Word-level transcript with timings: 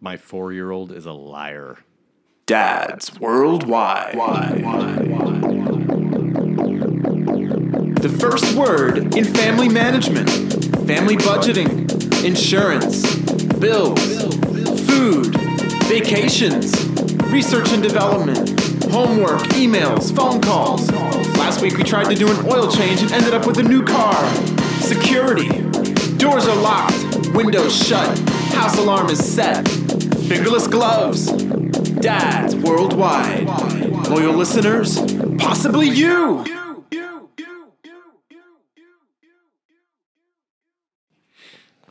My 0.00 0.18
four 0.18 0.52
year 0.52 0.70
old 0.70 0.92
is 0.92 1.06
a 1.06 1.12
liar. 1.12 1.78
Dads 2.44 3.18
Worldwide. 3.18 4.14
The 8.02 8.16
first 8.20 8.54
word 8.54 9.16
in 9.16 9.24
family 9.24 9.70
management, 9.70 10.28
family 10.86 11.16
budgeting, 11.16 11.90
insurance, 12.24 13.02
bills, 13.58 13.98
food, 14.86 15.34
vacations, 15.86 16.72
research 17.32 17.72
and 17.72 17.82
development, 17.82 18.50
homework, 18.90 19.40
emails, 19.54 20.14
phone 20.14 20.42
calls. 20.42 20.90
Last 21.38 21.62
week 21.62 21.78
we 21.78 21.84
tried 21.84 22.10
to 22.10 22.14
do 22.14 22.30
an 22.30 22.46
oil 22.46 22.70
change 22.70 23.00
and 23.00 23.12
ended 23.12 23.32
up 23.32 23.46
with 23.46 23.58
a 23.58 23.62
new 23.62 23.82
car. 23.82 24.14
Security. 24.80 25.48
Doors 26.18 26.46
are 26.46 26.56
locked, 26.56 27.34
windows 27.34 27.74
shut, 27.74 28.18
house 28.50 28.78
alarm 28.78 29.08
is 29.08 29.24
set. 29.24 29.85
Fingerless 30.28 30.66
gloves. 30.66 31.26
Dads 32.00 32.56
worldwide. 32.56 33.46
Loyal 34.08 34.34
listeners, 34.34 34.98
possibly 35.38 35.88
you. 35.88 36.44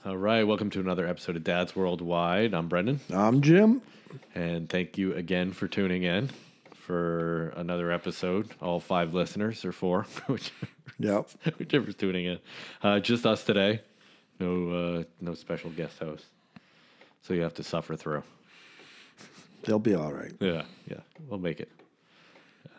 All 0.05 0.17
right, 0.17 0.43
welcome 0.43 0.69
to 0.71 0.79
another 0.79 1.07
episode 1.07 1.35
of 1.35 1.43
Dad's 1.43 1.75
Worldwide. 1.75 2.53
I'm 2.53 2.67
Brendan, 2.67 2.99
I'm 3.11 3.41
Jim. 3.41 3.81
and 4.35 4.69
thank 4.69 4.97
you 4.97 5.13
again 5.13 5.51
for 5.51 5.67
tuning 5.67 6.03
in 6.03 6.29
for 6.75 7.49
another 7.55 7.91
episode. 7.91 8.49
All 8.61 8.79
five 8.79 9.13
listeners, 9.13 9.65
or 9.65 9.71
four, 9.71 10.03
which, 10.27 10.51
Yep. 10.99 11.29
whichever's 11.57 11.95
tuning 11.95 12.25
in. 12.25 12.39
Uh, 12.83 12.99
just 12.99 13.25
us 13.25 13.43
today. 13.43 13.81
No, 14.39 14.69
uh, 14.99 15.03
no 15.21 15.33
special 15.33 15.71
guest 15.71 15.97
host. 15.99 16.25
So 17.25 17.33
you 17.33 17.41
have 17.41 17.55
to 17.55 17.63
suffer 17.63 17.95
through. 17.95 18.21
They'll 19.63 19.79
be 19.79 19.95
all 19.95 20.13
right. 20.13 20.31
Yeah, 20.39 20.61
yeah, 20.87 20.99
we'll 21.27 21.39
make 21.39 21.59
it. 21.59 21.71
Yeah. 22.65 22.71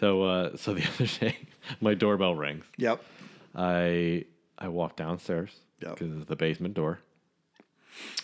So, 0.00 0.22
uh, 0.22 0.56
so 0.56 0.74
the 0.74 0.82
other 0.94 1.06
day, 1.06 1.36
my 1.80 1.94
doorbell 1.94 2.34
rings. 2.34 2.64
Yep. 2.76 3.04
I 3.54 4.24
I 4.58 4.66
walk 4.68 4.96
downstairs 4.96 5.50
Yep. 5.80 5.98
because 5.98 6.16
it's 6.16 6.26
the 6.28 6.34
basement 6.34 6.74
door. 6.74 6.98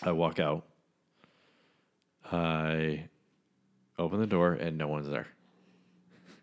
I 0.02 0.10
walk 0.10 0.40
out. 0.40 0.64
I 2.32 3.04
open 3.96 4.18
the 4.18 4.26
door 4.26 4.54
and 4.54 4.76
no 4.76 4.88
one's 4.88 5.08
there. 5.08 5.28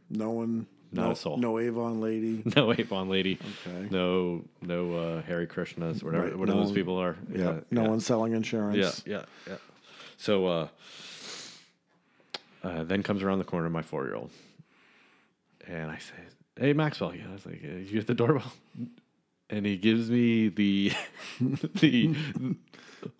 No 0.09 0.29
one. 0.31 0.67
Not 0.91 1.05
no, 1.05 1.11
a 1.11 1.15
soul. 1.15 1.37
No 1.37 1.59
Avon 1.59 1.99
lady. 2.01 2.43
No 2.55 2.71
Avon 2.73 3.09
lady. 3.09 3.37
Okay. 3.67 3.87
No 3.91 4.43
no 4.61 4.93
uh, 4.95 5.21
Hare 5.23 5.45
Krishnas, 5.45 6.01
whatever 6.03 6.25
Right, 6.25 6.37
whatever 6.37 6.57
no 6.57 6.61
those 6.63 6.67
one- 6.67 6.75
people 6.75 6.97
are. 6.97 7.17
Yeah. 7.33 7.59
No 7.71 7.83
yeah. 7.83 7.87
one's 7.89 8.05
selling 8.05 8.33
insurance. 8.33 9.03
Yeah, 9.05 9.17
yeah, 9.17 9.25
yeah. 9.47 9.57
So 10.17 10.45
uh, 10.47 10.67
uh, 12.63 12.83
then 12.83 13.03
comes 13.03 13.21
around 13.23 13.39
the 13.39 13.45
corner 13.45 13.69
my 13.69 13.81
four 13.81 14.05
year 14.05 14.15
old, 14.15 14.31
and 15.67 15.91
I 15.91 15.97
say, 15.97 16.13
"Hey 16.59 16.73
Maxwell," 16.73 17.13
yeah, 17.15 17.27
I 17.29 17.33
was 17.33 17.45
like, 17.45 17.61
"You 17.61 17.99
at 17.99 18.07
the 18.07 18.13
doorbell?" 18.15 18.51
And 19.49 19.65
he 19.65 19.77
gives 19.77 20.09
me 20.11 20.49
the 20.49 20.91
the 21.39 22.15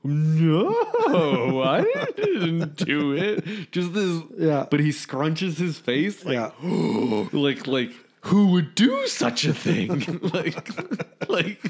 no, 0.04 0.70
I 1.64 1.86
didn't 2.16 2.76
do 2.76 3.14
it. 3.14 3.72
Just 3.72 3.94
this, 3.94 4.22
Yeah. 4.38 4.66
But 4.70 4.80
he 4.80 4.90
scrunches 4.90 5.58
his 5.58 5.78
face 5.78 6.26
like, 6.26 6.34
Yeah. 6.36 6.52
like 7.32 7.68
like 7.68 7.92
who 8.22 8.48
would 8.48 8.76
do 8.76 9.08
such 9.08 9.46
a 9.46 9.54
thing? 9.54 10.20
like 10.34 11.30
like 11.30 11.62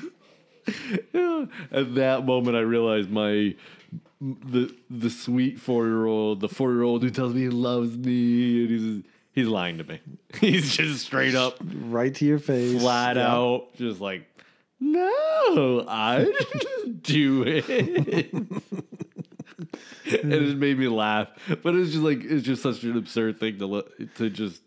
yeah. 1.13 1.45
At 1.71 1.95
that 1.95 2.25
moment, 2.25 2.57
I 2.57 2.61
realized 2.61 3.09
my 3.11 3.55
the 4.19 4.73
the 4.89 5.09
sweet 5.11 5.59
four 5.59 5.85
year 5.85 6.05
old, 6.07 6.39
the 6.39 6.49
four 6.49 6.71
year 6.73 6.81
old 6.83 7.03
who 7.03 7.09
tells 7.11 7.33
me 7.33 7.41
he 7.41 7.49
loves 7.49 7.95
me, 7.95 8.61
and 8.61 8.69
he's 8.69 9.03
he's 9.33 9.47
lying 9.47 9.77
to 9.77 9.83
me. 9.83 9.99
He's 10.39 10.75
just 10.75 11.05
straight 11.05 11.35
up, 11.35 11.57
Right 11.63 12.13
to 12.15 12.25
your 12.25 12.39
face. 12.39 12.81
flat 12.81 13.17
Yep. 13.17 13.27
out, 13.27 13.75
just 13.75 14.01
like, 14.01 14.25
no, 14.79 15.85
I 15.87 16.25
didn't 16.25 17.03
do 17.03 17.43
it. 17.45 18.33
and 18.33 18.61
it 20.33 20.57
made 20.57 20.77
me 20.77 20.87
laugh, 20.87 21.29
but 21.63 21.75
it's 21.75 21.91
just 21.91 22.03
like 22.03 22.23
it's 22.23 22.45
just 22.45 22.61
such 22.61 22.83
an 22.83 22.97
absurd 22.97 23.39
thing 23.39 23.57
to 23.59 23.65
look 23.65 23.91
to 24.15 24.29
just 24.29 24.61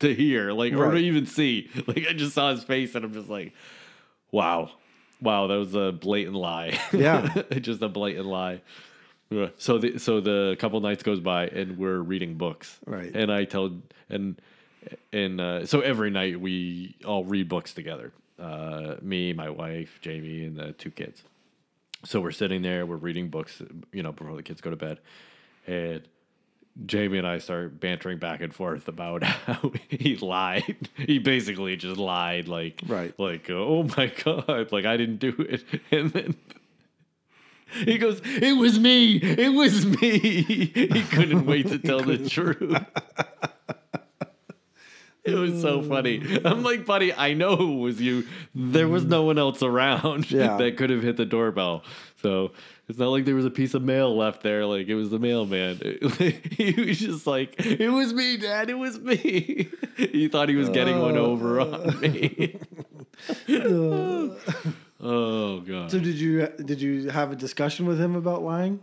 to 0.00 0.14
hear, 0.14 0.52
like 0.52 0.72
or 0.72 0.76
to 0.76 0.82
Right. 0.92 1.00
even 1.02 1.26
see. 1.26 1.70
Like 1.86 2.06
I 2.08 2.12
just 2.12 2.34
saw 2.34 2.50
his 2.50 2.64
face, 2.64 2.94
and 2.94 3.04
I'm 3.04 3.12
just 3.12 3.28
like, 3.28 3.52
wow, 4.30 4.70
wow, 5.20 5.46
that 5.48 5.56
was 5.56 5.74
a 5.74 5.92
blatant 5.92 6.36
lie. 6.36 6.78
Yeah. 6.92 7.42
just 7.60 7.82
a 7.82 7.88
blatant 7.88 8.26
lie. 8.26 8.62
Yeah. 9.30 9.48
So 9.58 9.78
the 9.78 9.98
so 9.98 10.20
the 10.20 10.56
couple 10.58 10.80
nights 10.80 11.02
goes 11.02 11.20
by, 11.20 11.46
and 11.48 11.76
we're 11.78 11.98
reading 12.00 12.36
books, 12.36 12.78
Right. 12.86 13.10
And 13.14 13.32
I 13.32 13.44
tell 13.44 13.80
and 14.08 14.40
and 15.12 15.40
uh, 15.40 15.66
so 15.66 15.80
every 15.80 16.10
night 16.10 16.40
we 16.40 16.96
all 17.04 17.24
read 17.24 17.48
books 17.48 17.74
together. 17.74 18.12
Uh, 18.40 18.96
me, 19.02 19.32
my 19.34 19.50
wife, 19.50 19.98
Jamie, 20.00 20.44
and 20.44 20.56
the 20.56 20.72
two 20.72 20.90
kids. 20.90 21.22
So 22.04 22.20
we're 22.20 22.30
sitting 22.30 22.62
there, 22.62 22.86
we're 22.86 22.96
reading 22.96 23.28
books, 23.28 23.60
you 23.92 24.02
know, 24.02 24.12
before 24.12 24.34
the 24.34 24.42
kids 24.42 24.60
go 24.62 24.70
to 24.70 24.76
bed, 24.76 25.00
and 25.66 26.00
Jamie 26.86 27.18
and 27.18 27.26
I 27.26 27.38
start 27.38 27.78
bantering 27.78 28.18
back 28.18 28.40
and 28.40 28.54
forth 28.54 28.88
about 28.88 29.22
how 29.24 29.72
he 29.88 30.16
lied. 30.16 30.88
He 30.96 31.18
basically 31.18 31.76
just 31.76 31.98
lied, 31.98 32.48
like, 32.48 32.80
Right. 32.86 33.12
like, 33.20 33.50
oh 33.50 33.82
my 33.98 34.06
god, 34.24 34.72
like 34.72 34.86
I 34.86 34.96
didn't 34.96 35.18
do 35.18 35.34
it, 35.38 35.64
and 35.90 36.10
then. 36.12 36.36
He 37.84 37.98
goes, 37.98 38.20
It 38.24 38.56
was 38.56 38.80
me. 38.80 39.16
It 39.18 39.50
was 39.54 39.84
me. 39.86 40.18
He 40.74 41.02
couldn't 41.04 41.46
wait 41.46 41.68
to 41.68 41.78
tell 41.78 42.00
the 42.00 42.18
truth. 42.28 42.82
It 45.22 45.34
was 45.34 45.60
so 45.60 45.82
funny. 45.82 46.18
Hmm. 46.18 46.36
I'm 46.46 46.62
like, 46.62 46.86
buddy, 46.86 47.12
I 47.12 47.34
know 47.34 47.52
it 47.52 47.78
was 47.78 48.00
you. 48.00 48.26
There 48.54 48.88
was 48.88 49.04
no 49.04 49.22
one 49.22 49.38
else 49.38 49.62
around 49.62 50.30
Yeah. 50.30 50.56
that 50.56 50.76
could 50.76 50.90
have 50.90 51.02
hit 51.02 51.16
the 51.16 51.26
doorbell. 51.26 51.84
So 52.22 52.52
it's 52.88 52.98
not 52.98 53.08
like 53.08 53.26
there 53.26 53.34
was 53.34 53.44
a 53.44 53.50
piece 53.50 53.74
of 53.74 53.82
mail 53.82 54.16
left 54.16 54.42
there. 54.42 54.64
Like 54.64 54.88
it 54.88 54.94
was 54.94 55.10
the 55.10 55.18
mailman. 55.18 55.76
he 56.18 56.74
was 56.78 56.98
just 56.98 57.26
like, 57.26 57.54
it 57.58 57.90
was 57.90 58.14
me, 58.14 58.38
Dad. 58.38 58.70
It 58.70 58.78
was 58.78 58.98
me. 58.98 59.68
he 59.96 60.28
thought 60.28 60.48
he 60.48 60.56
was 60.56 60.70
getting 60.70 61.00
one 61.00 61.16
uh. 61.16 61.20
over 61.20 61.60
on 61.60 62.00
me. 62.00 62.58
oh 65.00 65.60
god. 65.60 65.90
So 65.90 65.98
did 65.98 66.16
you 66.16 66.46
did 66.64 66.80
you 66.80 67.10
have 67.10 67.30
a 67.32 67.36
discussion 67.36 67.86
with 67.86 68.00
him 68.00 68.16
about 68.16 68.42
lying? 68.42 68.80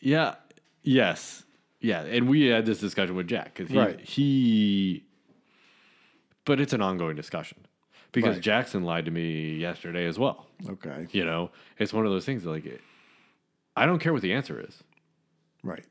Yeah. 0.00 0.36
Yes. 0.82 1.42
Yeah. 1.86 2.02
And 2.02 2.28
we 2.28 2.46
had 2.46 2.66
this 2.66 2.80
discussion 2.80 3.14
with 3.14 3.28
Jack 3.28 3.54
because 3.54 3.70
he, 3.70 3.78
Right. 3.78 4.00
he, 4.00 5.04
but 6.44 6.60
it's 6.60 6.72
an 6.72 6.82
ongoing 6.82 7.14
discussion 7.16 7.58
because 8.12 8.34
Right. 8.36 8.42
Jackson 8.42 8.82
lied 8.82 9.04
to 9.04 9.10
me 9.10 9.54
yesterday 9.56 10.06
as 10.06 10.18
well. 10.18 10.46
Okay. 10.68 11.06
You 11.12 11.24
know, 11.24 11.50
it's 11.78 11.92
one 11.92 12.04
of 12.06 12.10
those 12.12 12.24
things 12.24 12.42
that, 12.42 12.50
like, 12.50 12.66
it, 12.66 12.80
I 13.76 13.86
don't 13.86 13.98
care 14.00 14.12
what 14.12 14.22
the 14.22 14.32
answer 14.32 14.60
is. 14.60 14.82
Right. 15.62 15.84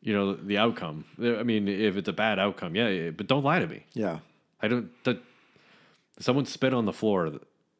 You 0.00 0.12
know, 0.14 0.34
the 0.34 0.58
outcome. 0.58 1.04
I 1.20 1.42
mean, 1.42 1.66
if 1.68 1.96
it's 1.96 2.08
a 2.08 2.12
bad 2.12 2.38
outcome, 2.38 2.74
yeah, 2.76 3.10
but 3.10 3.26
don't 3.26 3.42
lie 3.44 3.58
to 3.58 3.66
me. 3.66 3.84
Yeah. 3.94 4.18
I 4.62 4.68
don't. 4.68 4.90
That, 5.04 5.18
someone 6.20 6.44
spit 6.46 6.72
on 6.74 6.84
the 6.84 6.92
floor 6.92 7.32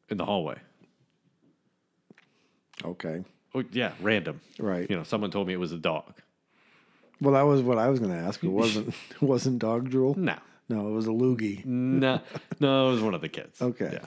in 0.09 0.17
the 0.17 0.25
hallway. 0.25 0.57
Okay. 2.83 3.23
Oh, 3.53 3.63
yeah, 3.71 3.93
random. 4.01 4.41
Right. 4.59 4.89
You 4.89 4.97
know, 4.97 5.03
someone 5.03 5.31
told 5.31 5.47
me 5.47 5.53
it 5.53 5.59
was 5.59 5.71
a 5.71 5.77
dog. 5.77 6.13
Well, 7.25 7.33
that 7.33 7.41
was 7.41 7.61
what 7.63 7.77
I 7.79 7.89
was 7.89 7.99
going 7.99 8.11
to 8.11 8.17
ask. 8.17 8.43
It 8.43 8.47
wasn't 8.61 8.93
wasn't 9.21 9.59
dog 9.59 9.89
drool. 9.89 10.13
No. 10.17 10.37
No, 10.69 10.87
it 10.87 10.91
was 10.91 11.05
a 11.07 11.11
loogie. 11.11 11.63
no, 11.65 12.21
no, 12.59 12.87
it 12.89 12.91
was 12.93 13.01
one 13.01 13.13
of 13.13 13.21
the 13.21 13.29
kids. 13.29 13.61
Okay. 13.61 13.99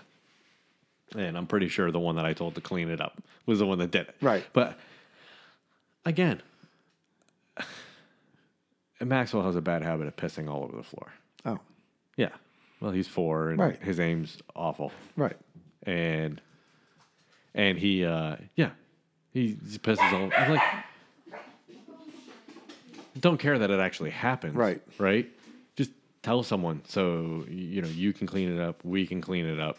Yeah. 1.14 1.20
And 1.20 1.36
I'm 1.38 1.46
pretty 1.46 1.68
sure 1.68 1.90
the 1.92 2.00
one 2.00 2.16
that 2.16 2.24
I 2.24 2.32
told 2.32 2.54
to 2.56 2.60
clean 2.60 2.88
it 2.90 3.00
up 3.00 3.22
was 3.46 3.60
the 3.60 3.66
one 3.66 3.78
that 3.78 3.90
did 3.92 4.08
it. 4.08 4.14
Right. 4.20 4.44
But 4.52 4.76
again, 6.04 6.42
Maxwell 9.00 9.44
has 9.44 9.56
a 9.56 9.60
bad 9.60 9.82
habit 9.82 10.06
of 10.08 10.16
pissing 10.16 10.48
all 10.50 10.64
over 10.64 10.76
the 10.76 10.82
floor. 10.82 11.12
Oh. 11.44 11.58
Yeah. 12.16 12.30
Well, 12.80 12.90
he's 12.90 13.06
four 13.08 13.50
and 13.50 13.58
Right. 13.58 13.80
his 13.82 14.00
aim's 14.00 14.38
awful. 14.56 14.92
Right. 15.16 15.36
And 15.84 16.40
and 17.54 17.78
he 17.78 18.04
uh 18.04 18.36
yeah. 18.56 18.70
He, 19.32 19.56
he 19.70 19.78
pisses 19.78 20.12
all 20.12 20.30
I'm 20.36 20.50
like 20.54 20.62
don't 23.20 23.38
care 23.38 23.58
that 23.58 23.70
it 23.70 23.80
actually 23.80 24.10
happens. 24.10 24.54
Right. 24.54 24.80
Right? 24.98 25.28
Just 25.76 25.90
tell 26.22 26.42
someone 26.42 26.82
so 26.86 27.44
you 27.48 27.82
know 27.82 27.88
you 27.88 28.12
can 28.12 28.26
clean 28.26 28.50
it 28.54 28.60
up, 28.60 28.84
we 28.84 29.06
can 29.06 29.20
clean 29.20 29.46
it 29.46 29.60
up. 29.60 29.78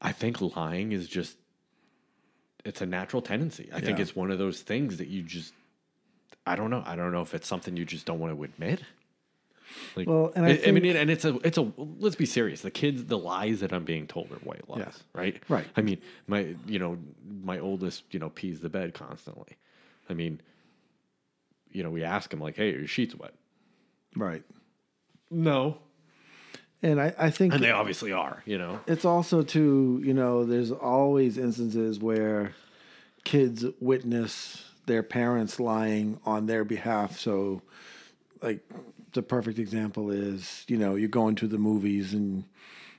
I 0.00 0.12
think 0.12 0.40
lying 0.56 0.92
is 0.92 1.08
just 1.08 1.36
it's 2.64 2.80
a 2.80 2.86
natural 2.86 3.22
tendency. 3.22 3.68
I 3.72 3.80
think 3.80 3.98
it's 3.98 4.14
one 4.14 4.30
of 4.30 4.38
those 4.38 4.60
things 4.60 4.98
that 4.98 5.08
you 5.08 5.22
just 5.22 5.52
I 6.46 6.56
don't 6.56 6.70
know. 6.70 6.82
I 6.86 6.96
don't 6.96 7.12
know 7.12 7.22
if 7.22 7.34
it's 7.34 7.46
something 7.48 7.76
you 7.76 7.84
just 7.84 8.06
don't 8.06 8.18
want 8.20 8.36
to 8.36 8.42
admit. 8.44 8.80
Like, 9.94 10.08
Well, 10.08 10.32
and 10.34 10.46
I 10.46 10.48
I, 10.66 10.70
mean, 10.70 10.82
think- 10.82 10.96
and 10.96 11.10
it's 11.10 11.26
a, 11.26 11.36
it's 11.46 11.58
a. 11.58 11.70
Let's 11.76 12.16
be 12.16 12.24
serious. 12.24 12.62
The 12.62 12.70
kids, 12.70 13.04
the 13.04 13.18
lies 13.18 13.60
that 13.60 13.70
I'm 13.70 13.84
being 13.84 14.06
told 14.06 14.32
are 14.32 14.36
white 14.36 14.66
lies, 14.66 14.78
Yeah. 14.78 14.92
right? 15.20 15.42
Right. 15.50 15.66
I 15.76 15.82
mean, 15.82 15.98
my, 16.26 16.54
you 16.66 16.78
know, 16.78 16.96
my 17.44 17.58
oldest, 17.58 18.04
you 18.12 18.18
know, 18.18 18.30
pees 18.30 18.60
the 18.60 18.70
bed 18.70 18.94
constantly. 18.94 19.58
I 20.08 20.14
mean, 20.14 20.40
you 21.72 21.82
know, 21.82 21.90
we 21.90 22.04
ask 22.04 22.32
him 22.32 22.40
like, 22.40 22.56
"Hey, 22.56 22.74
are 22.74 22.78
your 22.78 22.86
sheets 22.86 23.14
wet?" 23.14 23.34
Right. 24.16 24.42
No, 25.30 25.78
And 26.82 27.00
I, 27.00 27.14
I 27.18 27.30
think 27.30 27.52
and 27.52 27.62
they 27.62 27.70
obviously 27.70 28.12
are. 28.12 28.42
You 28.46 28.58
know, 28.58 28.80
it's 28.86 29.04
also 29.04 29.42
too, 29.42 30.00
you 30.04 30.14
know, 30.14 30.44
there's 30.44 30.70
always 30.72 31.36
instances 31.36 31.98
where 31.98 32.54
kids 33.24 33.64
witness 33.80 34.64
their 34.86 35.02
parents 35.02 35.60
lying 35.60 36.18
on 36.24 36.46
their 36.46 36.64
behalf. 36.64 37.18
So, 37.18 37.62
like, 38.40 38.60
the 39.12 39.22
perfect 39.22 39.58
example 39.58 40.10
is, 40.10 40.64
you 40.66 40.78
know, 40.78 40.94
you're 40.94 41.08
going 41.08 41.34
to 41.36 41.46
the 41.46 41.58
movies 41.58 42.14
and 42.14 42.44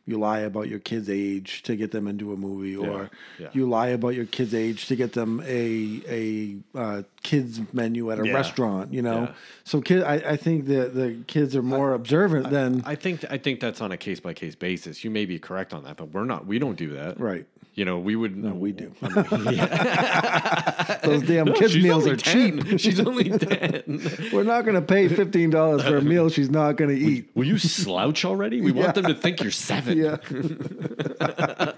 you 0.06 0.18
lie 0.18 0.40
about 0.40 0.68
your 0.68 0.80
kid's 0.80 1.10
age 1.10 1.64
to 1.64 1.76
get 1.76 1.92
them 1.92 2.08
into 2.08 2.34
a 2.34 2.38
movie, 2.38 2.76
or 2.76 3.10
yeah. 3.38 3.50
you 3.54 3.70
lie 3.70 3.90
about 3.90 4.10
your 4.16 4.26
kid's 4.26 4.54
age 4.54 4.88
to 4.88 4.96
get 4.96 5.14
them 5.14 5.42
a 5.46 6.02
a 6.08 6.58
uh, 6.78 7.02
kids 7.24 7.62
menu 7.74 8.12
at 8.12 8.20
a 8.20 8.26
Yeah. 8.26 8.34
restaurant. 8.34 8.94
You 8.94 9.02
know, 9.02 9.22
Yeah. 9.22 9.34
so 9.64 9.82
kid, 9.82 10.04
I, 10.04 10.16
I 10.16 10.38
think 10.38 10.66
that 10.68 10.96
the 10.96 11.18
kids 11.28 11.56
are 11.56 11.64
more 11.64 11.94
observant 11.94 12.50
than 12.50 12.82
I 12.86 12.96
think 12.96 13.24
I 13.30 13.38
think 13.38 13.60
that's 13.60 13.82
on 13.82 13.92
a 13.92 13.98
case 13.98 14.20
by 14.20 14.34
case 14.34 14.56
basis. 14.56 15.04
You 15.04 15.12
may 15.12 15.26
be 15.26 15.40
correct 15.40 15.74
on 15.74 15.84
that, 15.84 15.98
but 15.98 16.12
we're 16.14 16.26
not. 16.26 16.46
We 16.48 16.60
don't 16.60 16.78
do 16.78 16.90
that, 16.94 17.20
right. 17.20 17.46
You 17.76 17.86
know, 17.86 17.98
we 17.98 18.16
would. 18.18 18.36
No, 18.36 18.52
we 18.52 18.74
do. 18.74 18.92
I 19.02 21.00
Those 21.04 21.22
damn 21.22 21.54
kids 21.54 21.72
she's 21.72 21.84
meals 21.84 22.08
are 22.08 22.18
cheap. 22.18 22.80
She's 22.80 23.00
only 23.00 23.30
ten. 23.30 23.84
We're 24.34 24.44
not 24.44 24.66
going 24.66 24.76
to 24.76 24.82
pay 24.82 25.08
fifteen 25.08 25.50
dollars 25.50 25.84
for 25.84 25.96
a 25.98 26.02
meal 26.02 26.30
she's 26.30 26.50
not 26.50 26.76
going 26.76 26.90
to 26.90 26.98
eat. 27.02 27.30
Will 27.36 27.46
you 27.46 27.58
slouch 27.58 28.26
already? 28.26 28.60
We 28.60 28.74
want 28.74 28.96
them 28.96 29.06
to 29.06 29.14
think 29.14 29.42
you're 29.42 29.52
seven. 29.52 29.98
Yeah, 30.00 31.74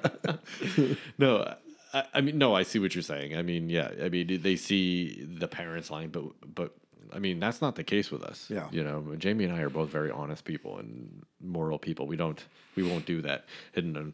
No, 1.17 1.53
I, 1.93 2.03
I 2.13 2.21
mean, 2.21 2.37
no, 2.37 2.55
I 2.55 2.63
see 2.63 2.79
what 2.79 2.95
you're 2.95 3.01
saying. 3.01 3.35
I 3.35 3.41
mean, 3.41 3.69
yeah, 3.69 3.91
I 4.03 4.09
mean, 4.09 4.41
they 4.41 4.55
see 4.55 5.23
the 5.25 5.47
parents 5.47 5.89
lying, 5.91 6.09
but 6.09 6.23
but 6.55 6.73
I 7.13 7.19
mean, 7.19 7.39
that's 7.39 7.61
not 7.61 7.75
the 7.75 7.83
case 7.83 8.11
with 8.11 8.23
us. 8.23 8.47
Yeah. 8.49 8.67
you 8.71 8.83
know, 8.83 9.15
Jamie 9.17 9.43
and 9.45 9.53
I 9.53 9.61
are 9.61 9.69
both 9.69 9.89
very 9.89 10.11
honest 10.11 10.45
people 10.45 10.77
and 10.77 11.25
moral 11.41 11.77
people. 11.77 12.07
We 12.07 12.15
don't, 12.15 12.41
we 12.75 12.83
won't 12.83 13.05
do 13.05 13.21
that. 13.23 13.45
And 13.75 14.13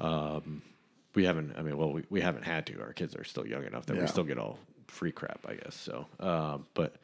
um, 0.00 0.62
we 1.14 1.24
haven't. 1.24 1.54
I 1.56 1.62
mean, 1.62 1.76
well, 1.76 1.92
we, 1.92 2.02
we 2.10 2.20
haven't 2.20 2.42
had 2.44 2.66
to. 2.66 2.80
Our 2.80 2.92
kids 2.92 3.14
are 3.14 3.24
still 3.24 3.46
young 3.46 3.64
enough 3.64 3.86
that 3.86 3.94
Yeah. 3.94 4.02
we 4.02 4.08
still 4.08 4.24
get 4.24 4.38
all 4.38 4.58
free 4.88 5.12
crap, 5.12 5.46
I 5.48 5.54
guess. 5.54 5.74
So, 5.76 6.06
uh, 6.18 6.58
but 6.74 6.96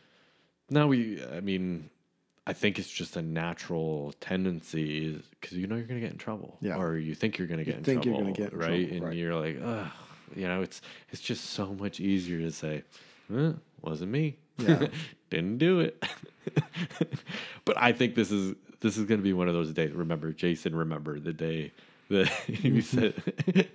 no, 0.71 0.89
we. 0.89 1.23
I 1.25 1.41
mean. 1.41 1.91
I 2.47 2.53
think 2.53 2.79
it's 2.79 2.91
just 2.91 3.17
a 3.17 3.23
natural 3.23 4.15
tendency 4.21 5.23
because 5.41 5.56
you 5.56 5.67
know 5.69 5.77
you're 5.77 5.85
going 5.87 6.00
to 6.00 6.05
get 6.05 6.12
in 6.12 6.19
trouble, 6.19 6.59
Yeah. 6.61 6.77
or 6.77 6.97
you 6.99 7.15
think 7.15 7.39
you're 7.39 7.47
going 7.47 7.59
to 7.59 7.65
get 7.65 7.77
in 7.77 7.85
think 7.85 8.03
trouble, 8.03 8.19
you're 8.19 8.25
gonna 8.33 8.37
get 8.37 8.53
in 8.53 8.59
right? 8.59 8.67
trouble, 8.89 8.94
and 8.97 9.05
right. 9.05 9.17
you're 9.17 9.35
like, 9.35 9.59
Ugh. 9.62 9.87
you 10.35 10.49
know, 10.49 10.62
it's 10.62 10.83
it's 11.11 11.21
just 11.23 11.50
so 11.50 11.67
much 11.75 12.00
easier 12.00 12.41
to 12.41 12.50
say, 12.50 12.83
eh, 13.35 13.53
wasn't 13.81 14.11
me, 14.11 14.37
Yeah. 14.59 14.89
didn't 15.31 15.59
do 15.59 15.81
it. 15.81 16.03
but 17.65 17.77
I 17.79 17.93
think 17.93 18.15
this 18.17 18.31
is 18.33 18.55
this 18.81 18.97
is 18.99 19.05
going 19.05 19.21
to 19.21 19.25
be 19.25 19.33
one 19.33 19.47
of 19.49 19.55
those 19.55 19.73
days. 19.73 19.93
Remember, 19.93 20.33
Jason, 20.33 20.75
remember 20.75 21.21
the 21.21 21.33
day 21.33 21.71
that 22.11 22.27
he 22.47 22.81
said, 22.81 23.15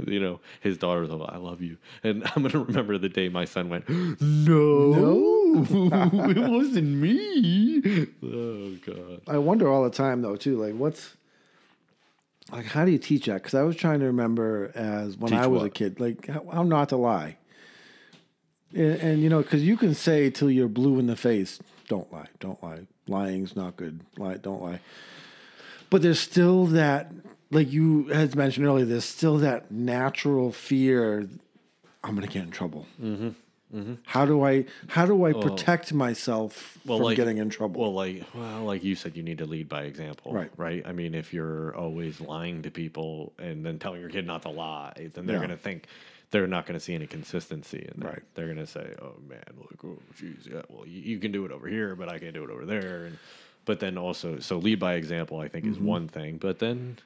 you 0.05 0.19
know, 0.19 0.39
his 0.61 0.77
daughter 0.77 1.07
like, 1.07 1.31
"I 1.31 1.37
love 1.37 1.61
you," 1.61 1.77
and 2.03 2.23
I'm 2.35 2.43
going 2.43 2.51
to 2.51 2.59
remember 2.59 2.97
the 2.97 3.07
day 3.09 3.29
my 3.29 3.45
son 3.45 3.69
went, 3.69 3.87
"No, 4.21 5.36
it 5.65 6.51
wasn't 6.51 6.87
me." 6.87 8.07
Oh 8.23 8.75
God. 8.85 9.21
I 9.27 9.37
wonder 9.37 9.67
all 9.69 9.83
the 9.83 9.89
time 9.89 10.21
though 10.21 10.35
too. 10.35 10.57
Like, 10.57 10.75
what's 10.75 11.15
like, 12.51 12.65
how 12.65 12.85
do 12.85 12.91
you 12.91 12.97
teach 12.97 13.25
that? 13.25 13.35
Because 13.35 13.53
I 13.53 13.63
was 13.63 13.75
trying 13.75 13.99
to 13.99 14.05
remember 14.05 14.71
as 14.73 15.17
when 15.17 15.31
Teach 15.31 15.39
I 15.39 15.47
was 15.47 15.63
a 15.63 15.69
kid, 15.69 15.99
like 15.99 16.27
how, 16.27 16.45
how 16.51 16.63
not 16.63 16.89
to 16.89 16.97
lie. 16.97 17.37
And, 18.73 18.95
and 18.95 19.21
you 19.21 19.29
know, 19.29 19.41
because 19.41 19.63
you 19.63 19.77
can 19.77 19.93
say 19.93 20.29
till 20.29 20.49
you're 20.49 20.67
blue 20.67 20.99
in 20.99 21.07
the 21.07 21.15
face, 21.15 21.59
"Don't 21.87 22.11
lie, 22.11 22.27
don't 22.39 22.61
lie. 22.63 22.87
Lying's 23.07 23.55
not 23.55 23.75
good. 23.75 24.01
Lie, 24.17 24.37
don't 24.37 24.61
lie." 24.61 24.79
But 25.89 26.01
there's 26.01 26.19
still 26.19 26.65
that, 26.67 27.11
like 27.49 27.71
you 27.71 28.07
had 28.07 28.35
mentioned 28.35 28.65
earlier, 28.65 28.85
there's 28.85 29.05
still 29.05 29.37
that 29.39 29.71
natural 29.71 30.51
fear. 30.51 31.27
I'm 32.03 32.15
gonna 32.15 32.27
get 32.27 32.43
in 32.43 32.51
trouble. 32.51 32.87
Mm-hmm. 33.01 33.29
How 34.05 34.25
do 34.25 34.43
I 34.45 34.65
how 34.87 35.05
do 35.05 35.25
I 35.25 35.33
protect 35.33 35.93
myself 35.93 36.77
from 36.85 37.01
like, 37.01 37.17
getting 37.17 37.37
in 37.37 37.49
trouble? 37.49 37.81
Well, 37.81 37.93
like 37.93 38.23
well, 38.33 38.63
like 38.63 38.83
you 38.83 38.95
said, 38.95 39.17
you 39.17 39.23
need 39.23 39.37
to 39.39 39.45
lead 39.45 39.67
by 39.67 39.83
example, 39.83 40.33
Right. 40.33 40.51
Right. 40.57 40.83
I 40.85 40.93
mean, 40.93 41.13
if 41.13 41.33
you're 41.33 41.75
always 41.75 42.21
lying 42.21 42.61
to 42.63 42.71
people 42.71 43.33
and 43.37 43.65
then 43.65 43.77
telling 43.79 43.99
your 44.01 44.09
kid 44.09 44.25
not 44.25 44.43
to 44.43 44.49
lie, 44.49 45.09
then 45.13 45.25
they're 45.25 45.35
Yeah. 45.35 45.41
gonna 45.41 45.57
think 45.57 45.87
they're 46.31 46.47
not 46.47 46.65
gonna 46.65 46.79
see 46.79 46.93
any 46.95 47.07
consistency 47.07 47.87
in 47.93 47.99
that. 48.01 48.07
Right. 48.07 48.23
They're 48.35 48.47
gonna 48.47 48.67
say, 48.67 48.93
"Oh 49.01 49.15
man, 49.27 49.43
like 49.57 49.83
oh 49.85 49.97
geez, 50.17 50.47
yeah, 50.49 50.61
well 50.69 50.85
you, 50.87 51.01
you 51.01 51.19
can 51.19 51.31
do 51.31 51.45
it 51.45 51.51
over 51.51 51.67
here, 51.67 51.95
but 51.95 52.09
I 52.09 52.19
can't 52.19 52.33
do 52.33 52.43
it 52.45 52.49
over 52.49 52.65
there." 52.65 53.05
And 53.05 53.17
but 53.65 53.79
then 53.81 53.97
also, 53.97 54.39
so 54.39 54.57
lead 54.57 54.79
by 54.79 54.93
example, 54.95 55.39
I 55.39 55.49
think 55.49 55.65
Mm-hmm. 55.65 55.73
is 55.73 55.79
one 55.79 56.07
thing, 56.07 56.37
but 56.37 56.59
then 56.59 56.97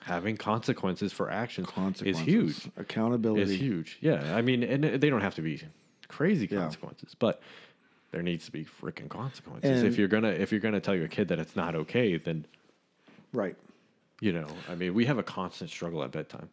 having 0.00 0.36
consequences 0.38 1.12
for 1.12 1.30
actions 1.30 1.66
consequences. 1.68 2.20
is 2.20 2.26
huge 2.64 2.72
Accountability. 2.78 3.42
is 3.42 3.60
huge. 3.60 3.98
Yeah, 4.00 4.34
I 4.34 4.40
mean, 4.40 4.62
and 4.62 4.82
they 4.84 5.10
don't 5.10 5.20
have 5.20 5.34
to 5.34 5.42
be 5.42 5.60
crazy 6.08 6.48
Yeah. 6.50 6.60
consequences, 6.60 7.14
but 7.18 7.40
there 8.10 8.22
needs 8.22 8.46
to 8.46 8.52
be 8.52 8.64
freaking 8.64 9.08
consequences. 9.08 9.70
And- 9.82 9.86
if 9.88 9.98
you're 9.98 10.08
gonna 10.08 10.30
if 10.30 10.50
you're 10.50 10.60
gonna 10.60 10.80
tell 10.80 10.96
your 10.96 11.08
kid 11.08 11.28
that 11.28 11.38
it's 11.38 11.54
not 11.56 11.74
okay, 11.74 12.16
then 12.16 12.46
Right. 13.32 13.56
you 14.20 14.32
know, 14.32 14.48
I 14.68 14.74
mean, 14.74 14.94
we 14.94 15.04
have 15.04 15.18
a 15.18 15.22
constant 15.22 15.70
struggle 15.70 16.02
at 16.02 16.10
bedtime, 16.10 16.48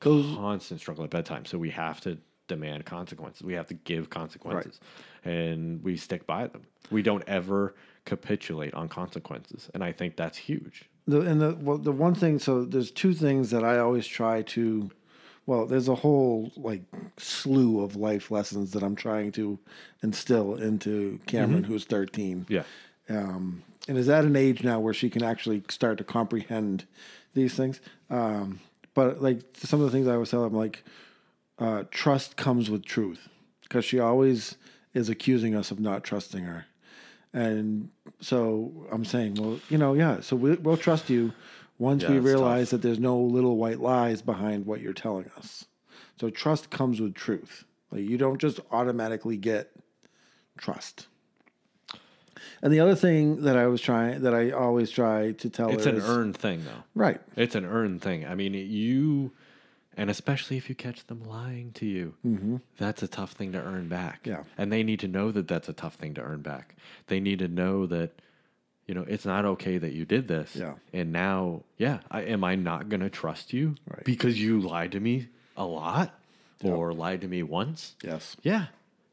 Those 0.00 0.24
constant 0.36 0.80
struggle 0.80 1.04
at 1.04 1.10
bedtime. 1.10 1.44
So 1.44 1.58
we 1.58 1.70
have 1.70 2.00
to 2.02 2.18
demand 2.48 2.84
consequences. 2.84 3.42
We 3.42 3.52
have 3.54 3.68
to 3.68 3.74
give 3.74 4.10
consequences, 4.10 4.80
and 5.24 5.82
we 5.84 5.96
stick 5.96 6.26
by 6.26 6.46
them. 6.48 6.62
We 6.90 7.02
don't 7.02 7.22
ever 7.26 7.74
capitulate 8.06 8.74
on 8.74 8.88
consequences, 8.88 9.70
and 9.74 9.84
I 9.84 9.92
think 9.92 10.16
that's 10.16 10.36
huge. 10.38 10.84
the 11.06 11.20
and 11.22 11.40
the 11.40 11.56
well 11.60 11.78
the 11.78 11.90
one 11.92 12.14
thing 12.14 12.38
so 12.38 12.64
there's 12.64 12.90
two 12.90 13.12
things 13.14 13.50
that 13.50 13.64
I 13.64 13.78
always 13.78 14.06
try 14.06 14.42
to 14.42 14.90
well 15.50 15.66
there's 15.66 15.88
a 15.88 15.96
whole 15.96 16.52
like 16.56 16.82
slew 17.16 17.82
of 17.82 17.96
life 17.96 18.30
lessons 18.30 18.70
that 18.70 18.84
I'm 18.84 18.94
trying 18.94 19.32
to 19.32 19.58
instill 20.00 20.54
into 20.54 21.18
Cameron 21.26 21.64
who's 21.64 21.84
13. 21.84 22.46
Yeah, 22.48 22.62
um, 23.08 23.64
and 23.88 23.98
is 23.98 24.08
at 24.08 24.24
an 24.24 24.36
age 24.36 24.62
now 24.62 24.78
where 24.78 24.94
she 24.94 25.10
can 25.10 25.24
actually 25.24 25.64
start 25.68 25.98
to 25.98 26.04
comprehend 26.04 26.86
these 27.34 27.54
things. 27.54 27.80
Um, 28.10 28.60
but 28.94 29.20
like 29.20 29.40
some 29.54 29.80
of 29.80 29.86
the 29.86 29.90
things 29.90 30.06
I 30.06 30.12
always 30.12 30.30
tell 30.30 30.44
her, 30.44 30.48
like, 30.50 30.84
uh, 31.58 31.82
trust 31.90 32.36
comes 32.36 32.70
with 32.70 32.84
truth, 32.84 33.28
because 33.62 33.84
she 33.84 33.98
always 33.98 34.56
is 34.94 35.08
accusing 35.08 35.56
us 35.56 35.72
of 35.72 35.80
not 35.80 36.04
trusting 36.04 36.44
her, 36.44 36.66
and 37.32 37.90
so 38.20 38.86
I'm 38.92 39.04
saying, 39.04 39.34
well, 39.34 39.58
you 39.68 39.78
know, 39.78 39.94
yeah, 39.94 40.20
so 40.20 40.36
we, 40.36 40.54
we'll 40.54 40.76
trust 40.76 41.10
you 41.10 41.32
once 41.80 42.02
Yeah, 42.02 42.10
we 42.10 42.18
realize 42.20 42.70
that 42.70 42.82
there's 42.82 43.00
no 43.00 43.18
little 43.18 43.56
white 43.56 43.80
lies 43.80 44.22
behind 44.22 44.66
what 44.66 44.80
you're 44.80 44.92
telling 44.92 45.30
us. 45.36 45.64
So 46.20 46.30
trust 46.30 46.70
comes 46.70 47.00
with 47.00 47.14
truth. 47.14 47.64
Like 47.90 48.02
you 48.02 48.18
don't 48.18 48.38
just 48.38 48.60
automatically 48.70 49.36
get 49.36 49.72
trust. 50.58 51.08
And 52.62 52.72
the 52.72 52.80
other 52.80 52.94
thing 52.94 53.42
that 53.42 53.56
I 53.56 53.66
was 53.66 53.80
trying, 53.80 54.20
that 54.22 54.34
I 54.34 54.50
always 54.50 54.90
try 54.90 55.32
to 55.32 55.50
tell 55.50 55.70
is 55.70 55.76
it's 55.76 55.86
an 55.86 55.96
is, 55.96 56.08
earned 56.08 56.36
thing, 56.36 56.64
though. 56.64 56.84
right? 56.94 57.20
It's 57.34 57.54
an 57.54 57.64
earned 57.64 58.02
thing. 58.02 58.26
I 58.26 58.34
mean, 58.34 58.52
you, 58.52 59.32
and 59.96 60.10
especially 60.10 60.58
if 60.58 60.68
you 60.68 60.74
catch 60.74 61.06
them 61.06 61.24
lying 61.24 61.72
to 61.72 61.86
you, 61.86 62.60
that's 62.78 63.02
a 63.02 63.08
tough 63.08 63.32
thing 63.32 63.52
to 63.52 63.58
earn 63.62 63.88
back. 63.88 64.24
Mm-hmm. 64.24 64.30
Yeah. 64.30 64.42
And 64.58 64.70
they 64.70 64.82
need 64.82 65.00
to 65.00 65.08
know 65.08 65.32
that 65.32 65.48
that's 65.48 65.70
a 65.70 65.72
tough 65.72 65.94
thing 65.94 66.12
to 66.14 66.20
earn 66.20 66.42
back. 66.42 66.76
They 67.06 67.18
need 67.20 67.38
to 67.38 67.48
know 67.48 67.86
that, 67.86 68.12
you 68.90 68.94
know, 68.94 69.04
it's 69.06 69.24
not 69.24 69.44
okay 69.44 69.78
that 69.78 69.92
you 69.92 70.04
did 70.04 70.26
this. 70.26 70.56
Yeah. 70.56 70.72
And 70.92 71.12
now, 71.12 71.62
yeah, 71.78 72.00
I, 72.10 72.22
am 72.22 72.42
I 72.42 72.56
not 72.56 72.88
going 72.88 73.02
to 73.02 73.08
trust 73.08 73.52
you 73.52 73.76
Right. 73.88 74.02
because 74.02 74.42
you 74.42 74.58
lied 74.58 74.90
to 74.92 74.98
me 74.98 75.28
a 75.56 75.64
lot 75.64 76.12
or 76.64 76.92
lied 76.92 77.20
to 77.20 77.28
me 77.28 77.44
once? 77.44 77.94
Yes. 78.02 78.36
Yeah. 78.42 78.66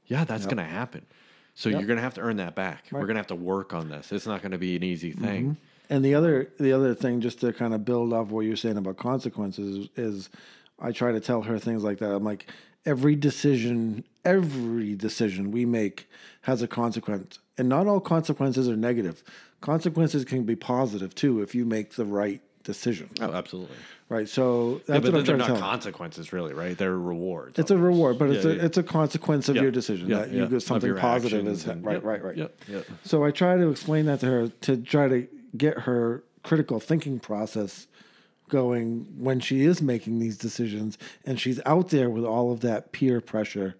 Yeah, 0.07 0.24
that's 0.24 0.46
going 0.46 0.57
to 0.57 0.63
happen. 0.63 1.05
So 1.53 1.69
Yep. 1.69 1.79
you're 1.79 1.86
going 1.86 1.98
to 1.98 2.01
have 2.01 2.15
to 2.15 2.22
earn 2.22 2.38
that 2.38 2.55
back. 2.55 2.86
We're 2.91 3.01
going 3.01 3.17
to 3.17 3.19
have 3.19 3.27
to 3.27 3.36
work 3.36 3.72
on 3.72 3.89
this. 3.89 4.12
It's 4.12 4.25
not 4.25 4.41
going 4.41 4.53
to 4.53 4.57
be 4.57 4.75
an 4.75 4.81
easy 4.81 5.12
mm-hmm. 5.12 5.24
thing. 5.24 5.57
And 5.91 6.03
the 6.03 6.15
other, 6.15 6.50
the 6.60 6.74
other 6.74 6.96
thing, 6.96 7.22
just 7.22 7.39
to 7.41 7.53
kind 7.53 7.75
of 7.75 7.86
build 7.86 8.13
off 8.13 8.29
what 8.29 8.46
you're 8.48 8.55
saying 8.55 8.77
about 8.77 8.98
consequences, 8.98 9.89
is 9.96 10.31
I 10.79 10.91
try 10.91 11.12
to 11.12 11.19
tell 11.19 11.43
her 11.43 11.60
things 11.60 11.84
like 11.84 12.00
that. 12.00 12.12
I'm 12.12 12.24
like, 12.24 12.48
every 12.88 13.15
decision, 13.15 14.03
every 14.25 14.96
decision 14.96 15.51
we 15.51 15.65
make 15.65 16.10
has 16.44 16.62
a 16.63 16.67
consequence, 16.67 17.38
and 17.58 17.67
not 17.70 17.86
all 17.86 18.00
consequences 18.00 18.67
are 18.70 18.77
negative. 18.77 19.24
Consequences 19.62 20.24
can 20.25 20.44
be 20.44 20.56
positive 20.56 21.13
too 21.13 21.41
if 21.41 21.53
you 21.53 21.65
make 21.65 21.96
the 21.96 22.06
right 22.06 22.41
decision, 22.63 23.10
Oh, 23.22 23.32
absolutely. 23.34 23.75
right? 24.10 24.27
So 24.27 24.82
Yeah, 24.88 24.94
that's 24.96 25.03
but 25.06 25.13
what 25.13 25.20
I'm 25.20 25.25
they're 25.25 25.38
not 25.38 25.60
consequences, 25.60 26.32
really, 26.34 26.53
right? 26.53 26.77
They're 26.77 26.98
rewards. 26.98 27.60
It's 27.60 27.72
a 27.72 27.77
reward, 27.77 28.17
but 28.20 28.29
it's 28.29 28.46
Yeah, 28.46 28.51
a 28.51 28.65
it's 28.65 28.77
a 28.77 28.84
consequence 28.84 29.50
of 29.50 29.56
Yeah. 29.58 29.63
your 29.63 29.72
decision 29.72 30.10
Yeah, 30.10 30.20
that 30.20 30.32
yeah. 30.32 30.44
you 30.44 30.48
get 30.50 30.62
something 30.62 30.96
positive 30.96 31.46
is 31.48 31.65
and- 31.65 31.84
right, 31.86 32.03
right, 32.03 32.24
right. 32.24 32.51
So 33.03 33.24
I 33.25 33.32
try 33.32 33.58
to 33.58 33.70
explain 33.70 34.06
that 34.06 34.20
to 34.22 34.25
her 34.27 34.48
to 34.50 34.77
try 34.77 35.08
to 35.10 35.27
get 35.58 35.79
her 35.79 36.24
critical 36.44 36.79
thinking 36.79 37.20
process 37.20 37.87
going 38.50 39.06
when 39.18 39.39
she 39.39 39.66
is 39.66 39.82
making 39.82 40.20
these 40.20 40.38
decisions 40.38 40.98
and 41.25 41.39
she's 41.39 41.60
out 41.66 41.89
there 41.89 42.10
with 42.10 42.25
all 42.25 42.51
of 42.51 42.62
that 42.62 42.92
peer 42.92 43.22
pressure. 43.22 43.75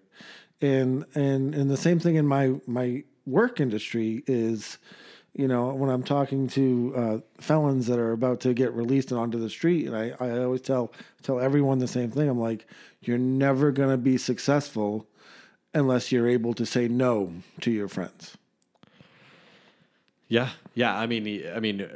And 0.60 1.04
and 1.14 1.54
and 1.54 1.70
the 1.70 1.76
same 1.76 1.98
thing 2.00 2.16
in 2.16 2.26
my 2.26 2.54
my 2.66 3.04
work 3.26 3.60
industry 3.60 4.24
is 4.26 4.78
you 5.38 5.46
know, 5.46 5.68
when 5.68 5.88
I'm 5.88 6.02
talking 6.02 6.48
to 6.48 6.92
uh, 6.96 7.18
felons 7.40 7.86
that 7.86 7.98
are 8.00 8.10
about 8.10 8.40
to 8.40 8.52
get 8.52 8.72
released 8.72 9.12
and 9.12 9.20
onto 9.20 9.38
the 9.38 9.48
street, 9.48 9.86
and 9.86 9.96
I, 9.96 10.12
I 10.18 10.42
always 10.42 10.62
tell 10.62 10.92
tell 11.22 11.38
everyone 11.38 11.78
the 11.78 11.86
same 11.86 12.10
thing. 12.10 12.28
I'm 12.28 12.40
like, 12.40 12.66
you're 13.02 13.18
never 13.18 13.70
gonna 13.70 13.96
be 13.96 14.18
successful 14.18 15.06
unless 15.72 16.10
you're 16.10 16.28
able 16.28 16.54
to 16.54 16.66
say 16.66 16.88
no 16.88 17.34
to 17.60 17.70
your 17.70 17.86
friends. 17.86 18.36
Yeah, 20.26 20.50
yeah. 20.74 20.98
I 20.98 21.06
mean, 21.06 21.44
I 21.54 21.60
mean, 21.60 21.88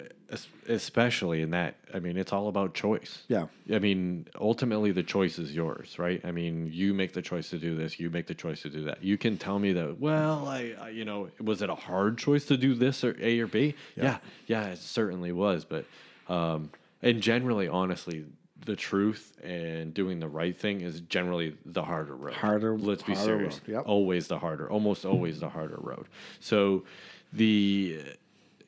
especially 0.68 1.42
in 1.42 1.50
that. 1.50 1.74
I 1.92 1.98
mean, 1.98 2.16
it's 2.16 2.32
all 2.32 2.48
about 2.48 2.74
choice. 2.74 3.22
Yeah. 3.28 3.46
I 3.72 3.78
mean, 3.78 4.26
ultimately, 4.40 4.92
the 4.92 5.02
choice 5.02 5.38
is 5.38 5.54
yours, 5.54 5.98
right? 5.98 6.20
I 6.24 6.30
mean, 6.32 6.70
you 6.72 6.94
make 6.94 7.12
the 7.12 7.22
choice 7.22 7.50
to 7.50 7.58
do 7.58 7.76
this. 7.76 7.98
You 8.00 8.10
make 8.10 8.26
the 8.26 8.34
choice 8.34 8.62
to 8.62 8.70
do 8.70 8.84
that. 8.84 9.02
You 9.02 9.18
can 9.18 9.36
tell 9.36 9.58
me 9.58 9.72
that. 9.72 10.00
Well, 10.00 10.46
I, 10.48 10.74
I 10.80 10.88
you 10.90 11.04
know, 11.04 11.28
was 11.40 11.62
it 11.62 11.70
a 11.70 11.74
hard 11.74 12.18
choice 12.18 12.44
to 12.46 12.56
do 12.56 12.74
this 12.74 13.04
or 13.04 13.16
A 13.20 13.40
or 13.40 13.46
B? 13.46 13.74
Yeah, 13.96 14.18
yeah, 14.46 14.66
it 14.68 14.78
certainly 14.78 15.32
was. 15.32 15.64
But, 15.64 15.84
um, 16.28 16.70
and 17.02 17.20
generally, 17.20 17.68
honestly. 17.68 18.24
The 18.64 18.76
truth 18.76 19.36
and 19.42 19.92
doing 19.92 20.20
the 20.20 20.28
right 20.28 20.56
thing 20.56 20.82
is 20.82 21.00
generally 21.00 21.56
the 21.66 21.82
harder 21.82 22.14
road. 22.14 22.34
Harder- 22.34 22.78
Let's 22.78 23.02
be 23.02 23.12
harder 23.12 23.38
serious. 23.38 23.60
road, 23.66 23.72
yep. 23.74 23.82
Always 23.86 24.28
the 24.28 24.38
harder, 24.38 24.70
almost 24.70 25.04
always 25.04 25.40
the 25.40 25.48
harder 25.48 25.78
road. 25.80 26.06
So, 26.38 26.84
the 27.32 27.98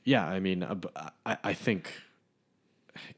yeah, 0.05 0.27
I 0.27 0.41
mean, 0.41 0.63
I, 0.63 0.75
b- 0.75 0.89
I, 1.27 1.37
I 1.43 1.55
think 1.55 1.93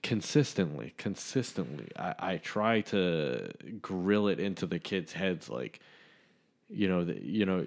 consistently, 0.03 0.95
consistently, 0.97 1.89
I, 1.97 2.15
I 2.19 2.37
try 2.39 2.81
to 2.83 3.51
grill 3.83 4.29
it 4.29 4.41
into 4.41 4.67
the 4.67 4.79
kids' 4.79 5.13
heads, 5.13 5.49
like, 5.49 5.81
you 6.69 6.89
know, 6.89 7.05
the, 7.05 7.23
you 7.23 7.45
know, 7.47 7.67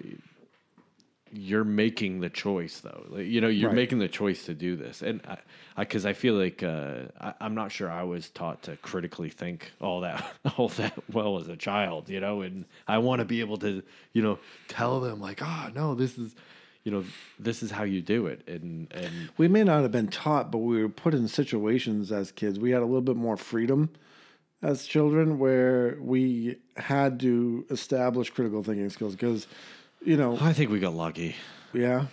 you're 1.32 1.64
making 1.64 2.20
the 2.20 2.28
choice 2.28 2.80
though. 2.80 3.04
Like, 3.08 3.26
you 3.26 3.40
know, 3.40 3.48
you're 3.48 3.68
Right. 3.68 3.76
making 3.76 3.98
the 4.00 4.08
choice 4.08 4.44
to 4.46 4.54
do 4.54 4.74
this, 4.76 5.00
and 5.00 5.20
I, 5.26 5.38
because 5.78 6.04
I, 6.04 6.12
feel 6.12 6.34
like 6.34 6.62
uh, 6.62 7.02
I, 7.20 7.34
I'm 7.40 7.54
not 7.54 7.70
sure 7.70 7.88
I 7.90 8.02
was 8.02 8.30
taught 8.30 8.62
to 8.64 8.76
critically 8.78 9.28
think 9.30 9.70
all 9.80 10.00
that 10.00 10.24
all 10.58 10.68
that 10.70 10.98
well 11.12 11.38
as 11.38 11.48
a 11.48 11.56
child, 11.56 12.08
you 12.08 12.20
know, 12.20 12.42
and 12.42 12.64
I 12.88 12.98
want 12.98 13.20
to 13.20 13.24
be 13.24 13.40
able 13.40 13.58
to, 13.58 13.82
you 14.12 14.22
know, 14.22 14.38
tell 14.66 14.98
them 15.00 15.20
like, 15.20 15.40
oh 15.40 15.70
no, 15.74 15.94
this 15.94 16.18
is, 16.18 16.34
you 16.84 16.90
know, 16.90 17.04
this 17.38 17.62
is 17.62 17.70
how 17.70 17.84
you 17.84 18.00
do 18.00 18.26
it, 18.26 18.46
and 18.48 18.90
and 18.92 19.30
we 19.36 19.48
may 19.48 19.64
not 19.64 19.82
have 19.82 19.92
been 19.92 20.08
taught, 20.08 20.50
but 20.50 20.58
we 20.58 20.82
were 20.82 20.88
put 20.88 21.14
in 21.14 21.28
situations 21.28 22.10
as 22.10 22.32
kids. 22.32 22.58
We 22.58 22.70
had 22.70 22.82
a 22.82 22.86
little 22.86 23.02
bit 23.02 23.16
more 23.16 23.36
freedom 23.36 23.90
as 24.62 24.86
children 24.86 25.38
where 25.38 25.96
we 26.00 26.56
had 26.76 27.20
to 27.20 27.66
establish 27.70 28.30
critical 28.30 28.62
thinking 28.62 28.90
skills 28.90 29.14
because, 29.14 29.46
you 30.04 30.16
know, 30.16 30.38
I 30.40 30.52
think 30.52 30.70
we 30.70 30.80
got 30.80 30.94
lucky. 30.94 31.36
yeah, 31.72 32.06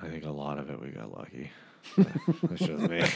I 0.00 0.08
think 0.08 0.24
a 0.24 0.30
lot 0.30 0.58
of 0.58 0.70
it 0.70 0.80
we 0.80 0.88
got 0.88 1.10
lucky. 1.16 1.50
That's 1.96 2.66
just 2.66 2.90
me. 2.90 3.02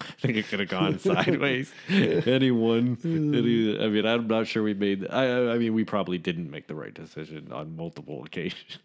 I 0.00 0.20
think 0.20 0.36
it 0.36 0.48
could 0.48 0.58
have 0.60 0.68
gone 0.68 0.98
sideways. 0.98 1.72
Anyone, 1.88 2.98
any, 3.04 3.80
I 3.80 3.86
mean, 3.88 4.04
I'm 4.04 4.26
not 4.26 4.48
sure 4.48 4.64
we 4.64 4.74
made. 4.74 5.06
I, 5.08 5.24
I 5.26 5.54
I 5.54 5.58
mean, 5.58 5.74
we 5.74 5.84
probably 5.84 6.18
didn't 6.18 6.50
make 6.50 6.66
the 6.66 6.74
right 6.74 6.92
decision 6.92 7.52
on 7.52 7.76
multiple 7.76 8.24
occasions. 8.24 8.78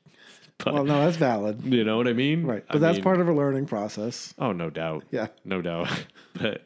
But 0.66 0.74
well, 0.74 0.86
no, 0.86 1.04
that's 1.04 1.18
valid, 1.18 1.62
you 1.66 1.84
know 1.84 1.98
what 1.98 2.08
I 2.08 2.14
mean, 2.14 2.46
right? 2.46 2.64
But 2.70 2.80
that's 2.80 2.98
mean, 2.98 3.04
part 3.04 3.20
of 3.20 3.28
a 3.28 3.34
learning 3.34 3.66
process. 3.66 4.34
Oh, 4.40 4.54
no 4.54 4.70
doubt. 4.70 5.04
Yeah. 5.12 5.28
no 5.44 5.62
doubt. 5.62 5.90
but 6.34 6.66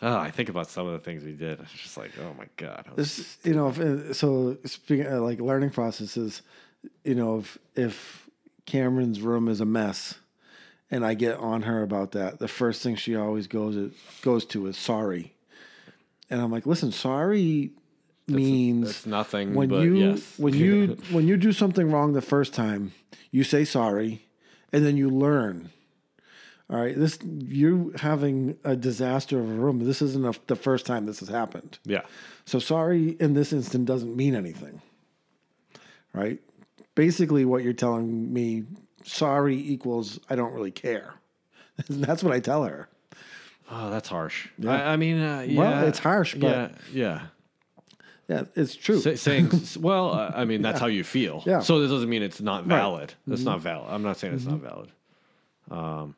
oh, 0.00 0.16
I 0.16 0.30
think 0.30 0.48
about 0.48 0.70
some 0.70 0.86
of 0.86 0.92
the 0.92 0.98
things 0.98 1.22
we 1.22 1.32
did. 1.32 1.60
It's 1.60 1.72
just 1.72 1.98
like, 1.98 2.12
oh 2.18 2.32
my 2.38 2.46
god. 2.56 2.86
I 2.90 2.94
This, 2.94 3.36
you 3.44 3.52
know, 3.52 3.68
if, 3.68 3.78
uh, 3.78 4.14
so 4.14 4.56
speaking 4.64 5.06
of 5.06 5.22
like 5.22 5.40
learning 5.40 5.70
processes, 5.70 6.40
you 7.04 7.14
know, 7.14 7.38
if 7.38 7.58
if 7.76 8.30
Cameron's 8.64 9.20
room 9.20 9.48
is 9.48 9.60
a 9.60 9.66
mess, 9.66 10.14
and 10.90 11.04
I 11.04 11.12
get 11.12 11.36
on 11.36 11.62
her 11.62 11.82
about 11.82 12.12
that, 12.12 12.38
the 12.38 12.48
first 12.48 12.82
thing 12.82 12.96
she 12.96 13.14
always 13.14 13.46
goes 13.46 13.92
goes 14.22 14.46
to 14.46 14.66
is 14.68 14.78
sorry, 14.78 15.34
and 16.30 16.40
I'm 16.40 16.50
like, 16.50 16.66
listen, 16.66 16.92
sorry 16.92 17.72
means 18.28 18.90
It's 18.90 19.06
nothing. 19.06 19.54
when 19.54 19.68
but 19.68 19.82
you 19.82 19.94
yes. 19.96 20.38
when 20.38 20.54
you 20.54 20.96
when 21.10 21.26
you 21.26 21.36
do 21.36 21.52
something 21.52 21.90
wrong 21.90 22.12
the 22.12 22.22
first 22.22 22.54
time, 22.54 22.92
you 23.30 23.44
say 23.44 23.64
sorry, 23.64 24.26
and 24.72 24.84
then 24.84 24.96
you 24.96 25.10
learn. 25.10 25.70
All 26.70 26.80
right, 26.80 26.96
this 26.98 27.18
you 27.22 27.92
having 27.96 28.56
a 28.64 28.74
disaster 28.76 29.38
of 29.38 29.50
a 29.50 29.52
room. 29.54 29.84
This 29.84 30.00
isn't 30.00 30.24
a, 30.24 30.32
the 30.46 30.56
first 30.56 30.86
time 30.86 31.04
this 31.06 31.20
has 31.20 31.28
happened. 31.28 31.78
yeah. 31.84 32.02
So 32.46 32.58
sorry 32.58 33.10
in 33.20 33.34
this 33.34 33.52
instant 33.52 33.84
doesn't 33.84 34.16
mean 34.16 34.34
anything. 34.34 34.80
Right? 36.12 36.40
Basically, 36.94 37.44
what 37.44 37.62
you're 37.62 37.72
telling 37.72 38.32
me, 38.32 38.64
sorry 39.04 39.56
equals 39.56 40.18
I 40.30 40.34
don't 40.34 40.52
really 40.52 40.70
care. 40.72 41.14
That's 41.88 42.22
what 42.22 42.32
I 42.32 42.40
tell 42.40 42.64
her. 42.64 42.88
Oh, 43.70 43.88
that's 43.88 44.08
harsh. 44.10 44.48
I, 44.66 44.92
I 44.92 44.96
mean, 44.96 45.18
uh, 45.18 45.46
yeah, 45.48 45.58
Well, 45.58 45.86
it's 45.88 45.98
harsh, 45.98 46.34
but- 46.34 46.46
yeah, 46.46 46.68
yeah. 46.92 47.20
Yeah, 48.32 48.44
it's 48.54 48.74
true. 48.74 49.00
Say, 49.00 49.16
saying, 49.16 49.50
well, 49.80 50.12
uh, 50.12 50.32
I 50.34 50.44
mean, 50.44 50.62
that's 50.62 50.80
how 50.80 50.86
you 50.86 51.04
feel. 51.04 51.42
Yeah. 51.46 51.60
So 51.60 51.80
this 51.80 51.90
doesn't 51.90 52.08
mean 52.08 52.22
it's 52.22 52.40
not 52.40 52.64
valid. 52.64 53.14
That's 53.26 53.42
not 53.44 53.60
valid. 53.60 53.88
I'm 53.90 54.02
not 54.02 54.16
saying 54.18 54.34
it's 54.34 54.44
not 54.46 54.60
Mm-hmm. 54.60 54.66
valid. 55.70 56.14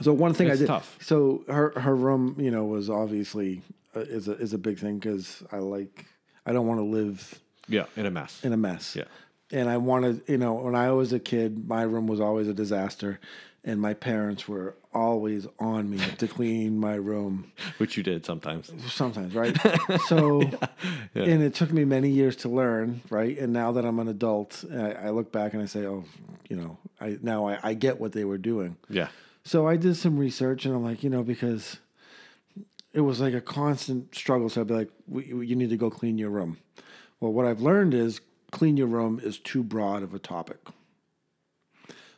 So 0.00 0.12
one 0.12 0.32
thing 0.34 0.50
I 0.50 0.56
did. 0.56 0.66
tough. 0.66 0.96
So 1.02 1.44
her 1.48 1.78
her 1.78 1.94
room, 1.94 2.36
you 2.38 2.50
know, 2.50 2.64
was 2.64 2.88
obviously 2.88 3.60
uh, 3.94 4.00
is 4.00 4.26
a 4.28 4.32
is 4.32 4.52
a 4.54 4.58
big 4.58 4.78
thing 4.78 4.98
because 4.98 5.42
I 5.52 5.58
like 5.58 6.06
I 6.46 6.52
don't 6.52 6.66
want 6.66 6.80
to 6.80 6.84
live 6.84 7.40
Yeah, 7.68 7.84
in 7.96 8.06
a 8.06 8.10
mess. 8.10 8.40
in 8.42 8.52
a 8.52 8.56
mess. 8.56 8.96
Yeah. 8.96 9.04
And 9.50 9.68
I 9.68 9.76
wanted, 9.76 10.22
you 10.28 10.38
know, 10.38 10.54
when 10.54 10.74
I 10.74 10.92
was 10.92 11.12
a 11.12 11.18
kid, 11.20 11.68
my 11.68 11.82
room 11.82 12.06
was 12.06 12.20
always 12.20 12.48
a 12.48 12.54
disaster, 12.54 13.20
and 13.64 13.78
my 13.80 13.92
parents 13.92 14.48
were 14.48 14.74
always 14.94 15.46
on 15.58 15.90
me 15.90 15.98
to 16.18 16.28
clean 16.28 16.78
my 16.78 16.94
room. 16.94 17.52
Which 17.78 17.96
you 17.96 18.02
did 18.02 18.24
sometimes. 18.26 18.72
Sometimes, 18.92 19.34
right? 19.34 19.56
So, 20.06 20.42
and 21.14 21.42
it 21.42 21.54
took 21.54 21.72
me 21.72 21.84
many 21.84 22.10
years 22.10 22.36
to 22.36 22.48
learn, 22.48 23.02
right? 23.10 23.38
And 23.38 23.52
now 23.52 23.72
that 23.72 23.84
I'm 23.84 23.98
an 23.98 24.08
adult, 24.08 24.64
I, 24.72 24.92
I 24.92 25.10
look 25.10 25.32
back 25.32 25.54
and 25.54 25.62
I 25.62 25.66
say, 25.66 25.86
oh, 25.86 26.04
you 26.48 26.56
know, 26.56 26.78
I 27.00 27.18
now 27.22 27.46
I, 27.48 27.58
I 27.62 27.74
get 27.74 28.00
what 28.00 28.12
they 28.12 28.24
were 28.24 28.38
doing. 28.38 28.76
Yeah. 28.88 29.08
So 29.44 29.66
I 29.66 29.76
did 29.76 29.96
some 29.96 30.18
research, 30.18 30.66
and 30.66 30.74
I'm 30.74 30.84
like, 30.84 31.02
you 31.02 31.10
know, 31.10 31.22
because 31.22 31.78
it 32.92 33.00
was 33.00 33.20
like 33.20 33.34
a 33.34 33.40
constant 33.40 34.14
struggle. 34.14 34.48
So 34.48 34.60
I'd 34.60 34.66
be 34.66 34.74
like, 34.74 34.90
you 35.10 35.56
need 35.56 35.70
to 35.70 35.76
go 35.76 35.90
clean 35.90 36.18
your 36.18 36.30
room. 36.30 36.58
Well, 37.20 37.32
what 37.32 37.46
I've 37.46 37.60
learned 37.60 37.94
is 37.94 38.20
clean 38.50 38.76
your 38.76 38.86
room 38.86 39.20
is 39.22 39.38
too 39.38 39.62
broad 39.62 40.02
of 40.02 40.14
a 40.14 40.18
topic. 40.18 40.58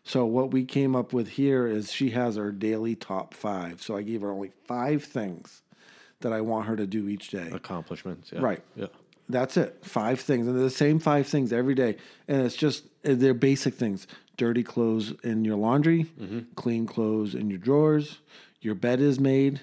So 0.04 0.26
what 0.26 0.50
we 0.50 0.64
came 0.64 0.94
up 0.94 1.12
with 1.12 1.28
here 1.28 1.66
is 1.66 1.90
she 1.90 2.10
has 2.10 2.36
her 2.36 2.52
daily 2.52 2.94
top 2.94 3.34
five. 3.34 3.82
So 3.82 3.96
I 3.96 4.02
gave 4.02 4.20
her 4.20 4.30
only 4.30 4.52
five 4.66 5.02
things 5.02 5.62
that 6.20 6.32
I 6.32 6.42
want 6.42 6.66
her 6.66 6.76
to 6.76 6.86
do 6.86 7.08
each 7.08 7.30
day. 7.30 7.50
Accomplishments. 7.52 8.30
Yeah. 8.32 8.40
Right. 8.40 8.62
Yeah. 8.76 8.86
That's 9.28 9.56
it. 9.56 9.78
Five 9.82 10.20
things. 10.20 10.46
And 10.46 10.56
they're 10.56 10.64
the 10.64 10.70
same 10.70 10.98
five 10.98 11.26
things 11.26 11.52
every 11.52 11.74
day. 11.74 11.96
And 12.28 12.42
it's 12.42 12.56
just, 12.56 12.84
they're 13.02 13.34
basic 13.34 13.74
things 13.74 14.06
dirty 14.36 14.62
clothes 14.62 15.12
in 15.22 15.44
your 15.44 15.56
laundry, 15.56 16.04
mm-hmm. 16.20 16.40
clean 16.56 16.86
clothes 16.86 17.34
in 17.34 17.48
your 17.50 17.58
drawers, 17.58 18.18
your 18.60 18.74
bed 18.74 19.00
is 19.00 19.20
made, 19.20 19.60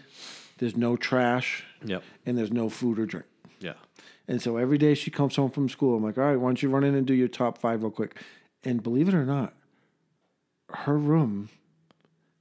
there's 0.59 0.77
no 0.77 0.95
trash, 0.95 1.65
Yep. 1.83 2.03
and 2.25 2.37
there's 2.37 2.51
no 2.51 2.69
food 2.69 2.99
or 2.99 3.05
drink. 3.05 3.25
Yeah. 3.59 3.73
And 4.27 4.41
so 4.41 4.57
every 4.57 4.77
day 4.77 4.93
she 4.93 5.11
comes 5.11 5.35
home 5.35 5.51
from 5.51 5.67
school, 5.67 5.97
I'm 5.97 6.03
like, 6.03 6.17
all 6.17 6.23
right, 6.23 6.37
why 6.37 6.47
don't 6.47 6.63
you 6.63 6.69
run 6.69 6.83
in 6.83 6.95
and 6.95 7.05
do 7.05 7.13
your 7.13 7.27
top 7.27 7.57
five 7.57 7.83
real 7.83 7.91
quick? 7.91 8.17
And 8.63 8.81
believe 8.81 9.09
it 9.09 9.13
or 9.13 9.25
not, 9.25 9.53
her 10.73 10.97
room 10.97 11.49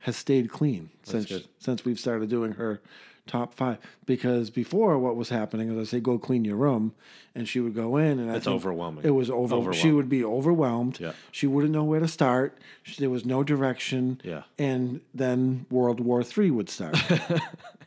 has 0.01 0.17
stayed 0.17 0.51
clean 0.51 0.91
since 1.03 1.27
good. 1.27 1.47
since 1.59 1.85
we've 1.85 1.99
started 2.01 2.31
doing 2.31 2.53
her 2.53 2.81
top 3.27 3.55
five. 3.55 3.79
Because 4.07 4.51
before, 4.51 4.99
what 4.99 5.15
was 5.15 5.29
happening 5.29 5.71
is 5.71 5.79
I 5.79 5.91
say, 5.91 6.01
go 6.01 6.19
clean 6.19 6.45
your 6.45 6.57
room, 6.57 6.95
and 7.35 7.47
she 7.47 7.61
would 7.61 7.75
go 7.75 7.97
in, 7.97 8.19
and 8.19 8.31
I 8.31 8.37
It's 8.37 8.47
think 8.47 8.57
overwhelming. 8.57 9.05
It 9.05 9.11
was 9.11 9.31
over. 9.31 9.73
She 9.73 9.93
would 9.93 10.09
be 10.09 10.25
overwhelmed. 10.25 10.99
Yeah. 10.99 11.13
She 11.31 11.47
wouldn't 11.47 11.73
know 11.73 11.85
where 11.85 12.01
to 12.01 12.09
start. 12.09 12.59
She, 12.83 12.99
there 13.01 13.11
was 13.11 13.25
no 13.27 13.43
direction. 13.45 14.21
Yeah. 14.25 14.43
And 14.59 15.01
then 15.15 15.67
World 15.71 16.01
War 16.01 16.25
Three 16.25 16.51
would 16.51 16.69
start. 16.71 16.97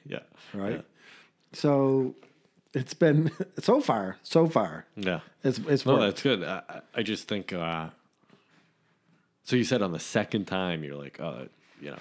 Yeah. 0.06 0.20
right. 0.54 0.84
So 1.54 2.14
it's 2.74 2.94
been 2.94 3.32
so 3.60 3.80
far, 3.82 4.18
so 4.24 4.48
far. 4.48 4.86
Yeah. 4.96 5.22
It's 5.44 5.60
it's 5.68 5.86
No, 5.86 5.94
worked. 5.94 6.02
that's 6.04 6.22
good. 6.22 6.44
I, 6.44 6.62
I- 6.70 6.82
I 6.96 7.04
just 7.04 7.28
think. 7.28 7.52
Uh, 7.54 7.90
so 9.44 9.56
you 9.56 9.64
said 9.64 9.82
on 9.82 9.92
the 9.92 10.00
second 10.00 10.46
time, 10.46 10.84
you're 10.84 10.96
like, 10.96 11.20
oh, 11.20 11.48
you 11.82 11.92
know, 11.92 12.00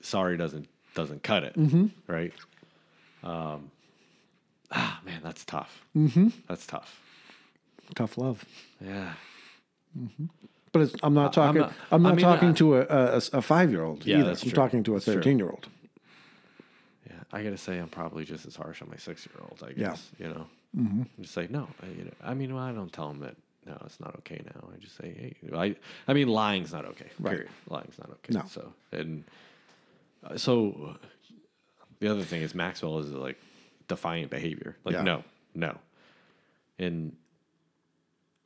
sorry 0.00 0.36
doesn't 0.36 0.68
doesn't 0.94 1.22
cut 1.22 1.42
it, 1.44 1.54
Mm-hmm. 1.56 1.86
right? 2.06 2.32
Um, 3.24 3.70
ah, 4.70 5.00
man, 5.04 5.20
that's 5.22 5.44
tough. 5.44 5.84
Mm-hmm. 5.96 6.28
That's 6.48 6.66
tough. 6.66 7.00
Tough 7.94 8.18
love. 8.18 8.44
Yeah. 8.84 9.12
But 10.72 10.82
it's, 10.82 10.94
I'm 11.02 11.14
not 11.14 11.32
talking. 11.32 11.62
I'm 11.62 11.68
not- 11.68 12.00
not, 12.02 12.08
I 12.12 12.14
mean, 12.16 12.22
talking 12.24 12.48
I- 12.50 12.54
to 12.54 12.76
a, 12.78 12.80
a, 12.82 13.16
a 13.34 13.42
five 13.42 13.70
year 13.70 13.84
old. 13.84 14.04
Yeah, 14.06 14.20
either. 14.20 14.30
I'm 14.30 14.36
true. 14.36 14.50
talking 14.50 14.82
to 14.84 14.96
a 14.96 15.00
thirteen 15.00 15.38
year 15.38 15.50
old. 15.50 15.68
Yeah, 17.08 17.16
I 17.32 17.42
gotta 17.42 17.58
say, 17.58 17.78
I'm 17.78 17.88
probably 17.88 18.24
just 18.24 18.46
as 18.46 18.56
harsh 18.56 18.80
on 18.82 18.88
my 18.88 18.96
six 18.96 19.26
year 19.26 19.36
old. 19.42 19.62
I 19.62 19.68
Yeah. 19.78 19.90
guess 19.90 20.08
you 20.18 20.28
know, 20.28 20.46
mm-hmm. 20.76 21.02
just 21.20 21.36
like 21.36 21.50
no, 21.50 21.68
I, 21.82 21.86
you 21.86 22.04
know, 22.04 22.12
I 22.24 22.32
mean, 22.34 22.54
well, 22.54 22.64
I 22.64 22.72
don't 22.72 22.92
tell 22.92 23.10
him 23.10 23.20
that 23.20 23.36
no, 23.66 23.76
it's 23.84 24.00
not 24.00 24.14
okay 24.18 24.40
now. 24.44 24.68
I 24.74 24.78
just 24.78 24.96
say, 24.96 25.12
hey, 25.12 25.36
I, 25.56 25.76
I 26.08 26.12
mean, 26.14 26.28
lying's 26.28 26.72
not 26.72 26.84
okay. 26.86 27.06
Right. 27.20 27.32
Period. 27.32 27.50
Lying's 27.68 27.98
not 27.98 28.10
okay. 28.10 28.32
No. 28.34 28.42
So 28.48 28.72
and 28.92 29.24
uh, 30.24 30.36
so, 30.36 30.96
the 32.00 32.08
other 32.08 32.22
thing 32.22 32.42
is 32.42 32.54
Maxwell 32.54 32.98
is 32.98 33.10
like 33.10 33.38
defiant 33.88 34.30
behavior. 34.30 34.76
Like 34.84 34.94
Yeah. 34.94 35.02
no, 35.02 35.24
no, 35.54 35.78
and 36.78 37.16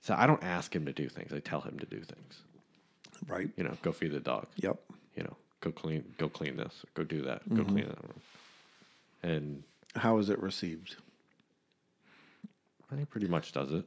so 0.03 0.15
I 0.15 0.27
don't 0.27 0.43
ask 0.43 0.75
him 0.75 0.87
to 0.87 0.93
do 0.93 1.09
things. 1.09 1.33
I 1.33 1.41
tell 1.41 1.61
him 1.61 1.79
to 1.79 1.87
do 1.87 2.01
things. 2.01 2.43
Right. 3.27 3.49
You 3.57 3.65
know, 3.65 3.77
go 3.83 3.93
feed 3.93 4.13
the 4.13 4.21
dog 4.21 4.47
Yep. 4.57 4.79
you 5.17 5.23
know, 5.25 5.37
go 5.61 5.71
clean, 5.73 6.05
go 6.19 6.29
clean 6.29 6.57
this, 6.57 6.85
go 6.95 7.03
do 7.03 7.23
that, 7.23 7.49
go 7.49 7.63
Mm-hmm. 7.63 7.73
clean 7.73 7.87
that 7.89 8.03
room. 8.03 8.21
And 9.23 9.63
How 9.97 10.19
is 10.19 10.29
it 10.31 10.39
received? 10.41 10.97
he 12.97 13.05
pretty 13.05 13.27
much 13.27 13.53
does 13.53 13.73
it 13.73 13.85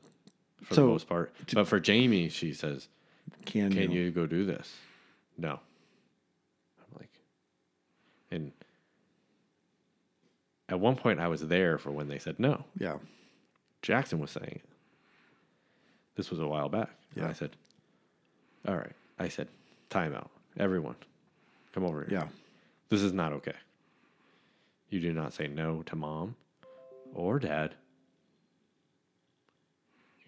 for 0.63 0.73
So, 0.73 0.81
the 0.81 0.87
most 0.87 1.07
part. 1.07 1.33
but 1.53 1.67
for 1.67 1.79
Jamie, 1.79 2.29
she 2.29 2.53
says, 2.53 2.87
Can, 3.45 3.71
"Can 3.71 3.91
you? 3.91 4.01
you 4.03 4.11
go 4.11 4.25
do 4.25 4.45
this?" 4.45 4.75
No. 5.37 5.51
I'm 6.79 6.99
like, 6.99 7.09
and 8.31 8.51
at 10.67 10.79
one 10.79 10.95
point, 10.95 11.19
I 11.19 11.27
was 11.27 11.47
there 11.47 11.77
for 11.77 11.91
when 11.91 12.07
they 12.07 12.19
said 12.19 12.39
no. 12.39 12.65
Yeah. 12.77 12.97
Jackson 13.81 14.19
was 14.19 14.31
saying 14.31 14.59
it. 14.63 14.69
This 16.15 16.29
was 16.29 16.39
a 16.39 16.47
while 16.47 16.69
back. 16.69 16.89
And 17.15 17.23
Yeah. 17.23 17.29
I 17.29 17.33
said, 17.33 17.55
"All 18.67 18.75
right." 18.75 18.91
I 19.17 19.29
said, 19.29 19.47
"Time 19.89 20.13
out, 20.13 20.29
everyone, 20.57 20.95
come 21.73 21.83
over 21.85 22.01
here." 22.05 22.19
Yeah. 22.19 22.27
This 22.89 23.01
is 23.01 23.13
not 23.13 23.31
okay. 23.33 23.55
You 24.89 24.99
do 24.99 25.13
not 25.13 25.33
say 25.33 25.47
no 25.47 25.83
to 25.83 25.95
mom 25.95 26.35
or 27.13 27.39
dad. 27.39 27.75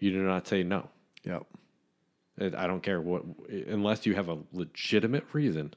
You 0.02 0.10
do 0.10 0.24
not 0.24 0.48
say 0.48 0.64
no. 0.64 0.88
Yep. 1.22 1.46
It- 2.38 2.54
I 2.56 2.66
don't 2.66 2.82
care 2.82 3.00
what, 3.00 3.22
unless 3.68 4.04
you 4.04 4.16
have 4.16 4.28
a 4.28 4.38
legitimate 4.52 5.24
reason, 5.32 5.74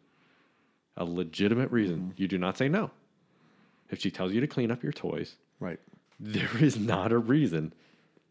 a 0.97 1.05
legitimate 1.05 1.69
reason, 1.71 1.97
mm-hmm. 1.99 2.11
you 2.17 2.27
do 2.27 2.39
not 2.39 2.57
say 2.57 2.67
no. 2.67 2.89
If 3.91 3.99
she 3.99 4.09
tells 4.09 4.33
you 4.33 4.41
to 4.41 4.47
clean 4.47 4.71
up 4.71 4.81
your 4.81 4.93
toys, 4.93 5.35
Right. 5.59 5.79
there 6.19 6.57
is 6.59 6.75
not 6.75 7.11
a 7.11 7.19
reason 7.19 7.71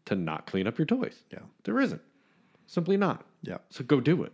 to 0.05 0.15
not 0.15 0.47
clean 0.47 0.67
up 0.67 0.77
your 0.77 0.85
toys. 0.85 1.15
Yeah. 1.31 1.39
There 1.63 1.79
isn't. 1.79 2.01
Simply 2.67 2.97
not. 2.97 3.23
Yeah. 3.41 3.59
So 3.69 3.85
go 3.85 4.01
do 4.01 4.23
it. 4.23 4.33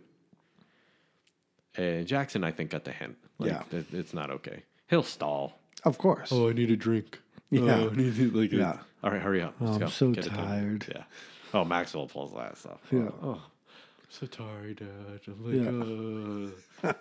And 1.76 2.08
Jackson, 2.08 2.42
I 2.42 2.50
think, 2.50 2.70
got 2.70 2.82
the 2.82 2.90
hint. 2.92 3.16
Like, 3.38 3.52
Yeah. 3.52 3.78
it- 3.78 3.94
it's 3.94 4.12
not 4.12 4.32
okay. 4.32 4.64
He'll 4.88 5.04
stall. 5.04 5.60
Of 5.84 5.96
course. 5.98 6.32
Oh, 6.32 6.48
I 6.48 6.54
need 6.54 6.72
a 6.72 6.76
drink. 6.76 7.20
Yeah. 7.50 7.60
Oh, 7.76 7.90
I 7.90 7.94
need 7.94 8.16
to, 8.16 8.30
like, 8.32 8.50
Yeah. 8.50 8.80
All 9.04 9.10
right, 9.12 9.22
hurry 9.22 9.42
up. 9.42 9.54
Let's 9.60 9.78
oh, 9.78 9.84
I'm 9.84 9.90
so 9.90 10.10
Get 10.10 10.24
tired. 10.24 10.86
Yeah. 10.88 11.04
Oh, 11.54 11.64
Maxwell 11.64 12.06
pulls 12.06 12.32
that 12.32 12.56
stuff. 12.56 12.80
Yeah. 12.90 13.08
Oh, 13.22 13.32
I'm 13.32 14.08
so 14.08 14.26
tired, 14.26 14.76
Dad. 14.76 15.20
I'm 15.26 16.52
like, 16.82 16.84
uh, 16.84 16.92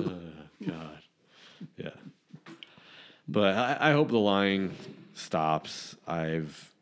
oh, 0.00 0.12
God. 0.66 1.02
Yeah. 1.76 1.90
But 3.28 3.54
I, 3.54 3.90
I 3.90 3.92
hope 3.92 4.08
the 4.08 4.18
lying 4.18 4.74
stops. 5.12 5.94
I've, 6.06 6.72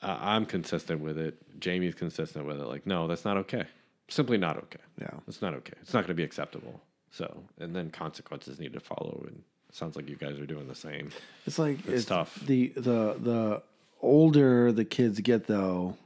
I, 0.00 0.36
I'm 0.36 0.46
consistent 0.46 1.02
with 1.02 1.18
it. 1.18 1.36
Jamie's 1.60 1.94
consistent 1.94 2.46
with 2.46 2.58
it. 2.60 2.64
Like, 2.64 2.86
no, 2.86 3.06
that's 3.06 3.26
not 3.26 3.36
okay. 3.38 3.64
Simply 4.08 4.38
not 4.38 4.56
okay. 4.56 4.80
Yeah. 4.98 5.10
It's 5.28 5.42
not 5.42 5.52
okay. 5.54 5.74
It's 5.82 5.92
not 5.92 6.00
going 6.00 6.08
to 6.08 6.14
be 6.14 6.24
acceptable. 6.24 6.80
So, 7.10 7.44
and 7.58 7.76
then 7.76 7.90
consequences 7.90 8.58
need 8.58 8.72
to 8.72 8.80
follow. 8.80 9.22
And 9.26 9.42
it 9.68 9.74
sounds 9.74 9.96
like 9.96 10.08
you 10.08 10.16
guys 10.16 10.38
are 10.38 10.46
doing 10.46 10.66
the 10.66 10.74
same. 10.74 11.10
It's 11.46 11.58
like 11.58 11.86
it's, 11.86 12.06
tough. 12.06 12.34
The 12.46 12.68
the 12.76 13.16
the 13.20 13.62
older 14.02 14.72
the 14.72 14.84
kids 14.84 15.20
get, 15.20 15.46
though, 15.46 15.96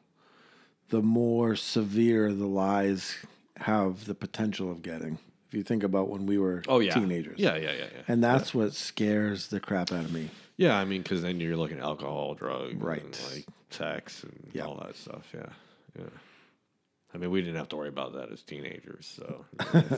the 0.91 1.03
more 1.03 1.57
severe 1.57 2.33
the 2.33 2.47
lies 2.47 3.17
have 3.59 4.05
the 4.07 4.15
potential 4.15 4.71
of 4.71 4.83
getting. 4.83 5.19
If 5.49 5.55
you 5.55 5.63
think 5.63 5.83
about 5.85 6.09
when 6.09 6.27
we 6.27 6.39
were 6.39 6.63
Oh 6.69 6.81
yeah, 6.81 6.95
teenagers, 6.95 7.39
Yeah, 7.39 7.57
yeah, 7.57 7.73
yeah, 7.73 7.79
yeah. 7.95 8.03
and 8.09 8.23
that's 8.23 8.53
what 8.55 8.75
scares 8.75 9.49
the 9.49 9.61
crap 9.61 9.93
out 9.93 10.05
of 10.05 10.13
me. 10.13 10.31
yeah, 10.57 10.77
I 10.77 10.85
mean, 10.85 11.03
because 11.03 11.23
then 11.23 11.41
you're 11.41 11.57
looking 11.57 11.79
at 11.79 11.85
alcohol, 11.85 12.35
drugs, 12.35 12.75
Right. 12.75 13.21
like 13.33 13.47
sex, 13.71 14.23
and 14.25 14.51
Yeah. 14.53 14.65
all 14.67 14.77
that 14.85 14.97
stuff. 14.97 15.27
Yeah, 15.35 15.47
yeah. 15.99 16.05
I 17.15 17.17
mean, 17.19 17.31
we 17.31 17.41
didn't 17.43 17.57
have 17.57 17.69
to 17.69 17.77
worry 17.77 17.89
about 17.89 18.15
that 18.15 18.33
as 18.33 18.43
teenagers. 18.43 19.07
So, 19.17 19.45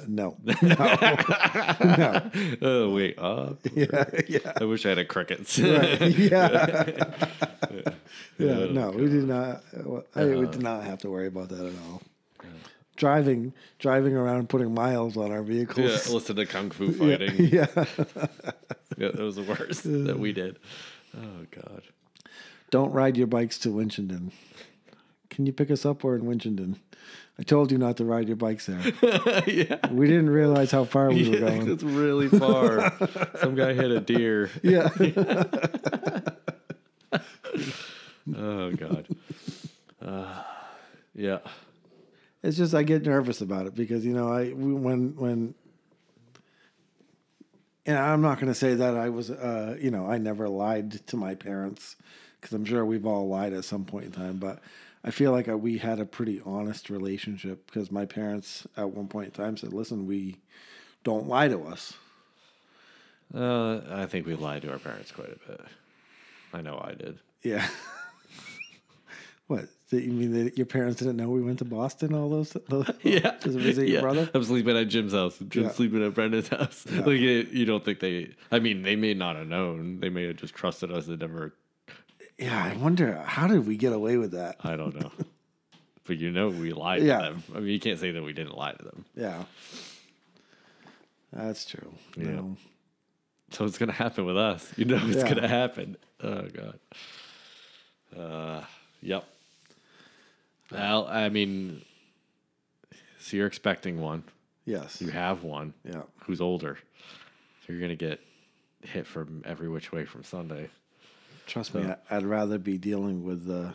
no, 0.07 0.37
no, 0.63 2.31
oh 2.63 2.91
wait, 2.95 3.19
uh, 3.19 3.55
yeah, 3.73 4.05
yeah, 4.29 4.53
I 4.61 4.65
wish 4.65 4.85
I 4.85 4.91
had 4.91 4.99
a 4.99 5.05
crickets. 5.07 5.59
right. 5.59 6.01
yeah, 6.01 6.95
yeah. 8.39 8.51
Oh, 8.51 8.67
No, 8.71 8.91
we 8.91 9.09
did 9.09 9.25
not. 9.25 9.63
I, 9.75 9.79
Uh-huh. 9.79 10.27
we 10.41 10.47
did 10.47 10.63
not 10.63 10.85
have 10.85 10.99
to 11.01 11.11
worry 11.11 11.27
about 11.29 11.49
that 11.49 11.65
at 11.67 11.73
all. 11.89 12.03
Driving, 12.97 13.53
driving 13.79 14.15
around, 14.17 14.49
putting 14.49 14.73
miles 14.73 15.17
on 15.19 15.31
our 15.31 15.39
yeah, 15.39 15.43
vehicles. 15.43 16.09
listen 16.11 16.37
to 16.37 16.47
kung 16.47 16.71
fu 16.71 16.93
fighting. 16.93 17.35
yeah. 17.53 17.67
Yeah, 18.99 19.09
that 19.13 19.19
was 19.19 19.37
the 19.37 19.43
worst 19.43 19.83
that 19.85 20.19
we 20.19 20.33
did. 20.33 20.59
Oh 21.17 21.45
god. 21.51 21.83
Don't 22.71 22.93
ride 22.93 23.17
your 23.19 23.27
bikes 23.27 23.59
to 23.61 23.69
Winchendon. 23.69 24.33
Can 25.37 25.45
you 25.45 25.53
pick 25.53 25.71
us 25.71 25.85
up? 25.85 26.03
We're 26.03 26.17
in 26.17 26.23
Winchendon. 26.23 26.77
I 27.39 27.43
told 27.43 27.71
you 27.71 27.77
not 27.77 27.99
to 27.99 28.07
ride 28.07 28.27
your 28.27 28.39
bikes 28.39 28.65
there. 28.65 28.81
yeah. 29.47 29.87
We 29.93 30.07
didn't 30.07 30.31
realize 30.31 30.71
how 30.71 30.85
far 30.85 31.11
we 31.11 31.29
were 31.29 31.41
going. 31.41 31.71
it's 31.71 31.83
really 31.83 32.29
far. 32.29 32.91
Some 33.41 33.55
guy 33.55 33.75
hit 33.75 33.91
a 33.91 34.01
deer. 34.01 34.51
Yeah. 34.63 34.89
Oh 38.37 38.73
god. 38.73 39.07
Uh, 40.03 40.43
yeah. 41.15 41.39
It's 42.43 42.57
just 42.57 42.75
I 42.75 42.83
get 42.83 43.07
nervous 43.07 43.41
about 43.41 43.67
it 43.67 43.77
because 43.77 44.05
you 44.05 44.13
know 44.13 44.33
I 44.33 44.49
when 44.49 45.15
when 45.15 45.55
and 47.87 47.97
I'm 47.97 48.23
not 48.23 48.41
going 48.41 48.53
to 48.53 48.59
say 48.59 48.75
that 48.75 48.97
I 48.97 49.11
was 49.11 49.31
uh 49.31 49.77
you 49.81 49.93
know 49.93 50.07
I 50.07 50.19
never 50.19 50.49
lied 50.49 51.07
to 51.07 51.17
my 51.17 51.37
parents 51.37 51.95
because 52.41 52.53
I'm 52.53 52.65
sure 52.65 52.85
we've 52.85 53.07
all 53.07 53.29
lied 53.29 53.53
at 53.53 53.65
some 53.65 53.85
point 53.85 54.07
in 54.07 54.11
time 54.13 54.39
but 54.39 54.61
I 55.07 55.11
feel 55.13 55.31
like 55.31 55.49
I, 55.49 55.55
we 55.55 55.79
had 55.79 56.01
a 56.01 56.05
pretty 56.05 56.43
honest 56.45 56.91
relationship 56.91 57.65
because 57.67 57.91
my 57.93 58.05
parents 58.05 58.67
at 58.77 58.91
one 58.91 59.07
point 59.07 59.27
in 59.27 59.33
time 59.33 59.57
said 59.57 59.73
listen 59.73 60.07
we 60.07 60.37
don't 61.05 61.29
lie 61.29 61.49
to 61.49 61.63
us 61.65 61.95
Uh, 63.35 63.81
I 63.91 64.07
think 64.07 64.27
we 64.27 64.35
lied 64.35 64.63
to 64.63 64.73
our 64.73 64.79
parents 64.79 65.11
quite 65.13 65.29
a 65.31 65.49
bit. 65.51 65.61
I 66.53 66.61
know 66.61 66.81
I 66.83 66.95
did. 66.95 67.19
yeah 67.43 67.67
what 69.47 69.67
Did 69.91 70.03
you 70.05 70.13
mean 70.13 70.33
that 70.45 70.57
your 70.57 70.67
parents 70.67 70.99
didn't 70.99 71.17
know 71.17 71.29
we 71.31 71.41
went 71.43 71.59
to 71.61 71.65
Boston 71.65 72.15
all 72.15 72.29
those, 72.29 72.57
those 72.69 72.91
Yeah. 73.03 73.31
to 73.31 73.49
visit 73.51 73.89
your 73.89 74.03
brother 74.03 74.29
I'm 74.35 74.43
sleeping 74.45 74.77
at 74.77 74.89
Jim's 74.89 75.13
house. 75.13 75.39
Jim's 75.39 75.67
Yeah. 75.67 75.73
sleeping 75.73 76.05
at 76.05 76.15
Brendan's 76.15 76.49
house. 76.49 76.85
Like 76.91 77.19
you 77.21 77.65
don't 77.65 77.85
think 77.85 78.01
they? 78.01 78.35
I 78.51 78.59
mean, 78.59 78.83
they 78.83 78.97
may 78.97 79.15
not 79.15 79.37
have 79.37 79.47
known. 79.47 80.01
They 80.01 80.09
may 80.09 80.27
have 80.27 80.37
just 80.37 80.55
trusted 80.55 80.91
us 80.91 81.07
and 81.07 81.21
never. 81.21 81.55
Yeah 82.39 82.73
I 82.73 82.77
wonder 82.77 83.17
how 83.25 83.47
did 83.47 83.67
we 83.67 83.77
get 83.77 83.93
away 83.93 84.17
with 84.17 84.33
that 84.33 84.57
I 84.63 84.77
don't 84.77 84.95
know. 85.01 85.11
but 86.07 86.19
you 86.19 86.31
know, 86.31 86.49
we 86.51 86.73
lied 86.73 87.03
Yeah. 87.03 87.19
to 87.19 87.23
them. 87.31 87.43
I 87.55 87.59
mean, 87.61 87.69
you 87.69 87.81
can't 87.81 87.99
say 87.99 88.11
that 88.13 88.23
we 88.23 88.33
didn't 88.33 88.57
lie 88.57 88.73
to 88.73 88.85
them. 88.85 89.05
Yeah. 89.17 89.45
That's 91.33 91.65
true. 91.65 91.93
Yeah. 92.17 92.25
No. 92.31 92.57
So 93.51 93.65
it's 93.65 93.79
gonna 93.79 93.93
happen 93.93 94.25
with 94.25 94.37
us. 94.37 94.73
You 94.77 94.85
know, 94.87 95.01
it's 95.05 95.17
Yeah. 95.19 95.29
gonna 95.35 95.49
happen. 95.49 95.97
Oh 96.23 96.43
god. 96.49 96.79
Uh, 98.17 98.65
yep. 99.03 99.25
Well, 100.71 101.07
I 101.07 101.29
mean, 101.29 101.83
so 103.19 103.37
you're 103.37 103.47
expecting 103.47 104.01
one. 104.01 104.25
Yes. 104.65 105.01
You 105.01 105.11
have 105.11 105.43
one. 105.43 105.75
Yeah. 105.85 106.03
who's 106.25 106.41
older. 106.41 106.79
So 107.67 107.73
you're 107.73 107.81
gonna 107.81 107.95
get 107.97 108.21
hit 108.83 109.07
from 109.07 109.43
every 109.45 109.69
which 109.69 109.91
way 109.93 110.05
from 110.05 110.23
Sunday. 110.25 110.71
Trust 111.47 111.75
me, 111.75 111.85
I, 111.85 111.97
I'd 112.17 112.25
rather 112.25 112.59
be 112.59 112.79
dealing 112.79 113.25
with 113.25 113.47
the. 113.47 113.75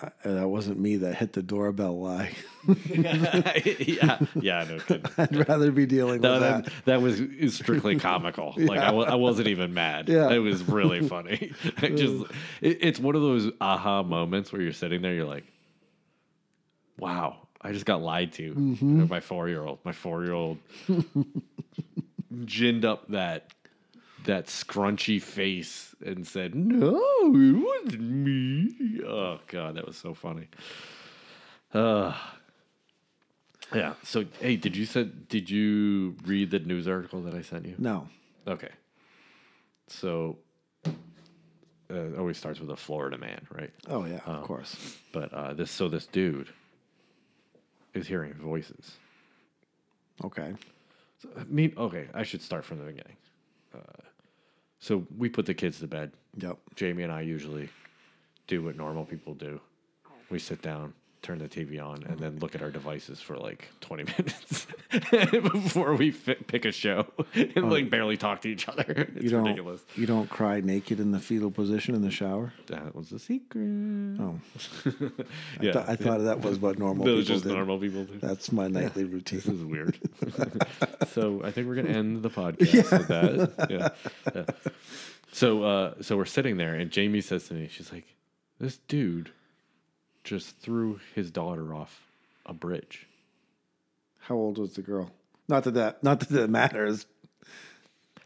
Uh, 0.00 0.08
that 0.22 0.48
wasn't 0.48 0.78
me 0.78 0.96
that 0.98 1.16
hit 1.16 1.32
the 1.32 1.42
doorbell 1.42 2.00
lie. 2.00 2.30
yeah, 2.86 4.20
yeah, 4.40 4.64
no 4.68 4.78
kidding. 4.78 5.04
I'd 5.18 5.48
rather 5.48 5.72
be 5.72 5.84
dealing 5.84 6.20
No, 6.20 6.34
with 6.34 6.42
that, 6.42 6.64
that. 6.64 6.84
that 6.84 7.02
was 7.02 7.20
strictly 7.54 7.98
comical. 7.98 8.54
Like 8.56 8.78
I, 8.78 9.16
wasn't 9.16 9.48
even 9.48 9.74
mad. 9.74 10.08
Yeah. 10.08 10.30
It 10.30 10.38
was 10.38 10.62
really 10.68 11.06
funny. 11.08 11.52
Just, 11.80 12.24
it, 12.60 12.78
it's 12.82 13.00
one 13.00 13.16
of 13.16 13.22
those 13.22 13.50
aha 13.60 14.04
moments 14.04 14.52
where 14.52 14.62
you're 14.62 14.72
sitting 14.72 15.02
there, 15.02 15.12
you're 15.12 15.26
like, 15.26 15.44
"Wow, 16.96 17.48
I 17.60 17.72
just 17.72 17.84
got 17.84 18.00
lied 18.00 18.32
to. 18.34 18.54
Mm-hmm. 18.54 19.08
My 19.08 19.20
four 19.20 19.48
year 19.48 19.64
old, 19.64 19.80
my 19.84 19.92
four 19.92 20.22
year 20.24 20.34
old, 20.34 20.58
ginned 22.44 22.84
up 22.84 23.08
that 23.08 23.52
that 24.24 24.46
scrunchy 24.46 25.20
face 25.20 25.94
and 26.04 26.26
said, 26.26 26.54
"No, 26.54 27.00
it 27.24 27.84
wasn't 27.84 28.02
me." 28.02 29.00
Oh 29.06 29.38
god, 29.46 29.76
that 29.76 29.86
was 29.86 29.96
so 29.96 30.14
funny. 30.14 30.48
Uh, 31.72 32.14
yeah. 33.74 33.94
So, 34.02 34.24
hey, 34.40 34.56
did 34.56 34.76
you 34.76 34.86
said 34.86 35.28
did 35.28 35.48
you 35.50 36.16
read 36.24 36.50
the 36.50 36.58
news 36.58 36.88
article 36.88 37.22
that 37.22 37.34
I 37.34 37.42
sent 37.42 37.66
you? 37.66 37.74
No. 37.78 38.08
Okay. 38.46 38.70
So, 39.86 40.38
uh, 40.86 40.90
it 41.90 42.18
always 42.18 42.38
starts 42.38 42.60
with 42.60 42.70
a 42.70 42.76
Florida 42.76 43.18
man, 43.18 43.46
right? 43.52 43.70
Oh 43.88 44.04
yeah, 44.04 44.20
of 44.26 44.44
course. 44.44 44.96
But 45.12 45.32
uh, 45.32 45.54
this 45.54 45.70
so 45.70 45.88
this 45.88 46.06
dude 46.06 46.48
is 47.94 48.06
hearing 48.06 48.34
voices. 48.34 48.92
Okay. 50.24 50.54
So, 51.22 51.28
I 51.38 51.44
mean, 51.44 51.74
okay, 51.76 52.08
I 52.14 52.22
should 52.22 52.42
start 52.42 52.64
from 52.64 52.78
the 52.78 52.84
beginning. 52.84 53.16
Uh, 53.74 54.02
so 54.80 55.06
we 55.16 55.28
put 55.28 55.46
the 55.46 55.54
kids 55.54 55.78
to 55.80 55.86
bed. 55.86 56.12
Yep. 56.38 56.58
Jamie 56.74 57.02
and 57.02 57.12
I 57.12 57.20
usually 57.20 57.68
do 58.46 58.62
what 58.62 58.76
normal 58.76 59.04
people 59.04 59.34
do. 59.34 59.60
We 60.30 60.38
sit 60.38 60.62
down, 60.62 60.92
turn 61.22 61.38
the 61.38 61.48
TV 61.48 61.82
on, 61.84 62.02
and 62.04 62.18
then 62.18 62.38
look 62.38 62.54
at 62.54 62.62
our 62.62 62.70
devices 62.70 63.20
for 63.20 63.36
like 63.36 63.68
20 63.82 64.04
minutes 64.18 64.66
before 65.52 65.94
we 65.94 66.10
fi- 66.10 66.34
pick 66.34 66.64
a 66.64 66.72
show 66.72 67.06
and 67.34 67.70
like 67.70 67.90
barely 67.90 68.16
talk 68.16 68.40
to 68.42 68.48
each 68.48 68.68
other. 68.68 68.84
It's 68.86 69.10
Oh. 69.16 69.20
You 69.22 69.30
don't. 69.30 69.42
ridiculous. 69.44 69.80
You 69.96 70.06
don't 70.06 70.30
cry 70.30 70.60
naked 70.60 70.98
in 71.00 71.10
the 71.12 71.18
fetal 71.20 71.50
position 71.50 71.94
in 71.94 72.02
the 72.02 72.10
shower. 72.10 72.52
That 72.68 72.94
was 72.94 73.10
the 73.10 73.18
secret. 73.18 74.18
Oh, 74.20 74.40
yeah. 75.60 75.72
Th- 75.72 75.76
I 75.86 75.96
thought 75.96 76.20
that 76.24 76.40
was 76.40 76.58
what 76.58 76.78
normal 76.78 77.04
that 77.04 77.10
people 77.12 77.22
just 77.24 77.44
did. 77.44 77.52
normal 77.52 77.78
people 77.78 78.04
do. 78.04 78.18
That's 78.18 78.50
my 78.52 78.68
nightly 78.68 79.04
This 79.04 79.12
routine. 79.12 79.54
is 79.54 79.64
weird. 79.64 79.98
so 81.12 81.42
I 81.44 81.50
think 81.50 81.66
we're 81.68 81.74
gonna 81.76 81.88
end 81.90 82.22
the 82.22 82.30
podcast 82.30 82.90
with 82.98 83.08
that. 83.08 83.66
Yeah. 83.70 83.88
yeah. 84.34 84.44
So 85.32 85.62
uh, 85.62 85.94
so 86.00 86.16
we're 86.16 86.24
sitting 86.24 86.56
there, 86.56 86.74
and 86.74 86.90
Jamie 86.90 87.20
says 87.20 87.46
to 87.48 87.54
me, 87.54 87.68
she's 87.70 87.92
like, 87.92 88.04
"This 88.58 88.78
dude 88.88 89.30
just 90.24 90.58
threw 90.58 91.00
his 91.14 91.30
daughter 91.30 91.74
off 91.74 92.06
a 92.46 92.52
bridge." 92.54 93.06
How 94.18 94.34
old 94.36 94.58
was 94.58 94.74
the 94.74 94.82
girl? 94.82 95.10
Not 95.48 95.64
that 95.64 95.74
that. 95.74 96.02
Not 96.04 96.20
that 96.20 96.28
that 96.30 96.50
matters. 96.50 97.06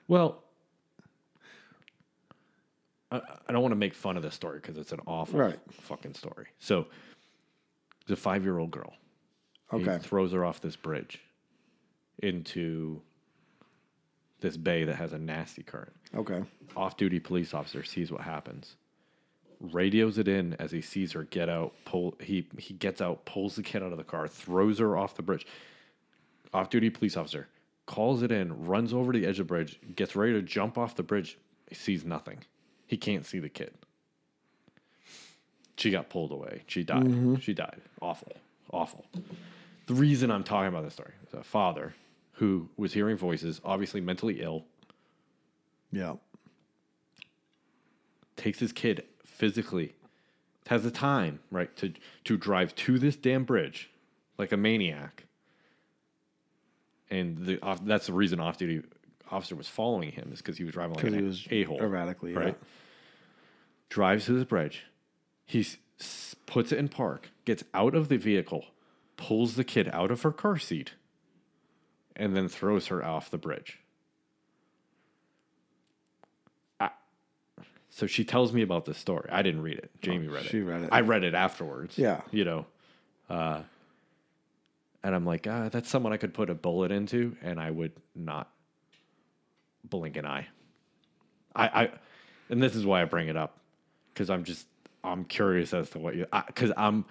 Well, 0.08 0.42
I, 3.10 3.20
I 3.48 3.52
don't 3.52 3.62
want 3.62 3.72
to 3.72 3.76
make 3.76 3.94
fun 3.94 4.16
of 4.16 4.22
this 4.22 4.34
story 4.34 4.58
because 4.60 4.76
it's 4.76 4.92
an 4.92 5.00
awful 5.06 5.38
Right. 5.40 5.58
fucking 5.70 6.14
story. 6.14 6.46
So, 6.58 6.86
the 8.06 8.16
five-year-old 8.16 8.70
girl. 8.70 8.92
He 9.70 9.76
Okay. 9.78 9.98
throws 9.98 10.32
her 10.32 10.44
off 10.44 10.60
this 10.60 10.76
bridge 10.76 11.20
into 12.22 13.00
this 14.40 14.56
bay 14.56 14.84
that 14.84 14.96
has 14.96 15.12
a 15.12 15.18
nasty 15.18 15.62
current. 15.62 15.92
Okay. 16.14 16.42
off-duty 16.76 17.20
police 17.20 17.54
officer 17.54 17.82
sees 17.82 18.10
what 18.12 18.20
happens, 18.20 18.76
radios 19.72 20.18
it 20.18 20.28
in 20.28 20.54
as 20.58 20.70
he 20.70 20.80
sees 20.80 21.12
her 21.12 21.24
get 21.24 21.48
out. 21.48 21.72
Pull 21.84 22.14
he 22.20 22.46
he 22.58 22.74
gets 22.74 23.00
out, 23.00 23.24
pulls 23.24 23.56
the 23.56 23.62
kid 23.62 23.82
out 23.82 23.92
of 23.92 23.98
the 23.98 24.04
car, 24.04 24.28
throws 24.28 24.78
her 24.78 24.96
off 24.96 25.14
the 25.16 25.22
bridge. 25.22 25.46
Off-duty 26.52 26.90
police 26.90 27.16
officer 27.16 27.48
calls 27.86 28.22
it 28.22 28.30
in, 28.32 28.64
runs 28.66 28.92
over 28.94 29.12
the 29.12 29.26
edge 29.26 29.38
of 29.40 29.46
the 29.46 29.52
bridge, 29.52 29.78
gets 29.96 30.14
ready 30.16 30.32
to 30.32 30.42
jump 30.42 30.78
off 30.78 30.94
the 30.94 31.02
bridge. 31.02 31.36
He 31.68 31.74
sees 31.74 32.04
nothing. 32.04 32.38
He 32.86 32.96
can't 32.96 33.26
see 33.26 33.38
the 33.40 33.48
kid. 33.48 33.72
She 35.76 35.90
got 35.90 36.08
pulled 36.08 36.30
away. 36.30 36.62
She 36.66 36.84
died. 36.84 37.04
Mm-hmm. 37.04 37.36
She 37.36 37.52
died. 37.52 37.80
Awful. 38.00 38.32
Awful. 38.72 39.04
The 39.86 39.94
reason 39.94 40.30
I'm 40.30 40.44
talking 40.44 40.68
about 40.68 40.84
this 40.84 40.94
story 40.94 41.12
is 41.26 41.34
a 41.34 41.42
father 41.42 41.94
who 42.34 42.68
was 42.76 42.92
hearing 42.92 43.16
voices, 43.16 43.60
obviously 43.64 44.00
mentally 44.00 44.40
ill, 44.40 44.64
Yeah. 45.92 46.14
takes 48.36 48.58
his 48.60 48.72
kid 48.72 49.04
physically, 49.34 49.94
has 50.68 50.82
the 50.82 50.90
time, 50.90 51.40
right, 51.50 51.74
to 51.76 51.92
to 52.24 52.36
drive 52.36 52.74
to 52.76 52.98
this 52.98 53.16
damn 53.16 53.44
bridge 53.44 53.90
like 54.38 54.52
a 54.52 54.56
maniac. 54.56 55.24
And 57.10 57.38
the 57.44 57.60
off, 57.62 57.84
that's 57.84 58.06
the 58.06 58.12
reason 58.12 58.40
off 58.40 58.56
duty 58.58 58.82
officer 59.30 59.54
was 59.56 59.68
following 59.68 60.12
him 60.12 60.30
is 60.32 60.38
because 60.38 60.56
he 60.56 60.64
was 60.64 60.72
driving 60.72 60.94
like 60.94 61.04
Because 61.04 61.18
he 61.18 61.24
was 61.24 61.46
a 61.50 61.62
hole 61.64 61.82
erratically. 61.82 62.32
Yeah. 62.32 62.38
right? 62.38 62.58
Drives 63.88 64.26
to 64.26 64.32
this 64.32 64.44
bridge, 64.44 64.84
he 65.44 65.60
s- 66.00 66.34
puts 66.46 66.72
it 66.72 66.78
in 66.78 66.88
park, 66.88 67.30
gets 67.44 67.62
out 67.74 67.94
of 67.94 68.08
the 68.08 68.16
vehicle, 68.16 68.66
pulls 69.16 69.54
the 69.56 69.64
kid 69.64 69.88
out 69.92 70.10
of 70.10 70.22
her 70.22 70.32
car 70.32 70.58
seat, 70.58 70.94
and 72.16 72.34
then 72.36 72.48
throws 72.48 72.86
her 72.88 73.04
off 73.04 73.30
the 73.30 73.38
bridge. 73.38 73.80
So 77.94 78.08
she 78.08 78.24
tells 78.24 78.52
me 78.52 78.62
about 78.62 78.86
this 78.86 78.98
story. 78.98 79.28
I 79.30 79.42
didn't 79.42 79.62
read 79.62 79.78
it. 79.78 79.88
Jamie 80.02 80.26
read 80.26 80.46
it. 80.46 80.46
Oh, 80.46 80.50
she 80.50 80.62
read 80.62 80.82
it. 80.82 80.88
I 80.90 81.02
read 81.02 81.22
it 81.22 81.32
afterwards. 81.32 81.96
Yeah. 81.96 82.22
You 82.32 82.44
know, 82.44 82.66
uh, 83.30 83.60
and 85.04 85.14
I'm 85.14 85.24
like, 85.24 85.46
ah, 85.48 85.68
that's 85.68 85.88
someone 85.88 86.12
I 86.12 86.16
could 86.16 86.34
put 86.34 86.50
a 86.50 86.56
bullet 86.56 86.90
into, 86.90 87.36
and 87.40 87.60
I 87.60 87.70
would 87.70 87.92
not 88.16 88.50
blink 89.84 90.16
an 90.16 90.26
eye. 90.26 90.48
I, 91.54 91.66
I, 91.66 91.90
and 92.50 92.60
this 92.60 92.74
is 92.74 92.84
why 92.84 93.00
I 93.00 93.04
bring 93.04 93.28
it 93.28 93.36
up 93.36 93.60
because 94.12 94.28
I'm 94.28 94.42
just 94.42 94.66
I'm 95.04 95.24
curious 95.24 95.72
as 95.72 95.88
to 95.90 96.00
what 96.00 96.16
you 96.16 96.26
because 96.48 96.72
I'm 96.76 97.04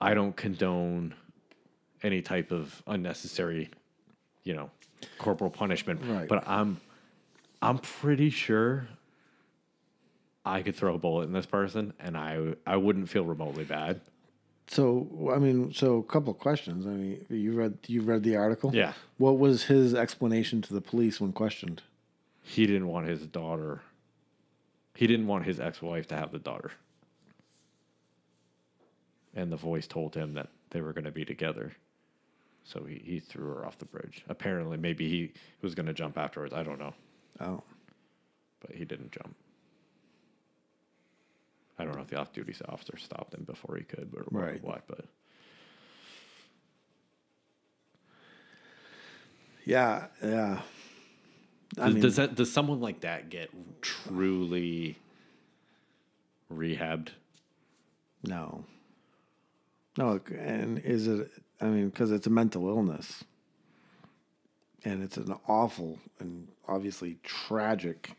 I 0.00 0.14
don't 0.14 0.34
condone 0.34 1.14
any 2.02 2.20
type 2.20 2.50
of 2.50 2.82
unnecessary, 2.84 3.70
you 4.42 4.54
know, 4.54 4.70
corporal 5.18 5.50
punishment. 5.50 6.00
Right. 6.04 6.28
But 6.28 6.48
I'm 6.48 6.80
I'm 7.62 7.78
pretty 7.78 8.30
sure 8.30 8.88
I 10.44 10.62
could 10.62 10.74
throw 10.74 10.94
a 10.94 10.98
bullet 10.98 11.24
in 11.24 11.32
this 11.32 11.46
person 11.46 11.92
and 12.00 12.16
I 12.16 12.54
I 12.66 12.76
wouldn't 12.76 13.08
feel 13.08 13.24
remotely 13.24 13.64
bad. 13.64 14.00
So 14.68 15.30
I 15.34 15.38
mean, 15.38 15.72
so 15.72 15.98
a 15.98 16.02
couple 16.02 16.32
of 16.32 16.38
questions. 16.38 16.86
I 16.86 16.90
mean, 16.90 17.26
you 17.28 17.52
read 17.52 17.78
you 17.86 18.02
read 18.02 18.22
the 18.22 18.36
article. 18.36 18.74
Yeah. 18.74 18.92
What 19.18 19.38
was 19.38 19.64
his 19.64 19.94
explanation 19.94 20.62
to 20.62 20.74
the 20.74 20.80
police 20.80 21.20
when 21.20 21.32
questioned? 21.32 21.82
He 22.42 22.66
didn't 22.66 22.88
want 22.88 23.06
his 23.08 23.26
daughter. 23.26 23.82
He 24.94 25.06
didn't 25.06 25.26
want 25.26 25.44
his 25.44 25.60
ex-wife 25.60 26.06
to 26.08 26.16
have 26.16 26.32
the 26.32 26.38
daughter. 26.38 26.72
And 29.34 29.52
the 29.52 29.56
voice 29.56 29.86
told 29.86 30.14
him 30.14 30.34
that 30.34 30.48
they 30.70 30.80
were 30.80 30.92
going 30.92 31.04
to 31.04 31.10
be 31.12 31.24
together. 31.24 31.72
So 32.64 32.84
he, 32.84 33.00
he 33.04 33.20
threw 33.20 33.46
her 33.46 33.64
off 33.64 33.78
the 33.78 33.84
bridge. 33.84 34.24
Apparently, 34.28 34.76
maybe 34.76 35.08
he 35.08 35.32
was 35.62 35.74
going 35.74 35.86
to 35.86 35.92
jump 35.94 36.18
afterwards. 36.18 36.52
I 36.52 36.62
don't 36.62 36.78
know. 36.78 36.94
Oh, 37.40 37.62
But 38.60 38.74
he 38.74 38.84
didn't 38.84 39.12
jump. 39.12 39.34
I 41.80 41.84
don't 41.84 41.96
know 41.96 42.02
if 42.02 42.08
the 42.08 42.18
off 42.18 42.32
duty 42.32 42.54
officer 42.68 42.96
stopped 42.98 43.34
him 43.34 43.44
before 43.44 43.76
he 43.76 43.84
could, 43.84 44.10
or 44.14 44.24
Right. 44.30 44.62
what, 44.62 44.82
but 44.86 45.04
yeah, 49.64 50.06
yeah. 50.22 50.60
I 51.78 51.84
does, 51.86 51.94
mean, 51.94 52.02
does 52.02 52.16
that 52.16 52.34
does 52.34 52.52
someone 52.52 52.80
like 52.80 53.00
that 53.00 53.30
get 53.30 53.50
truly 53.80 54.96
rehabbed? 56.52 57.08
no, 58.24 58.64
no. 59.96 60.20
And 60.36 60.78
is 60.80 61.06
it? 61.06 61.30
I 61.60 61.66
mean, 61.66 61.88
because 61.88 62.10
it's 62.10 62.26
a 62.26 62.30
mental 62.30 62.68
illness, 62.68 63.24
and 64.84 65.02
it's 65.02 65.16
an 65.16 65.34
awful 65.48 65.98
and 66.18 66.48
obviously 66.68 67.18
tragic 67.22 68.12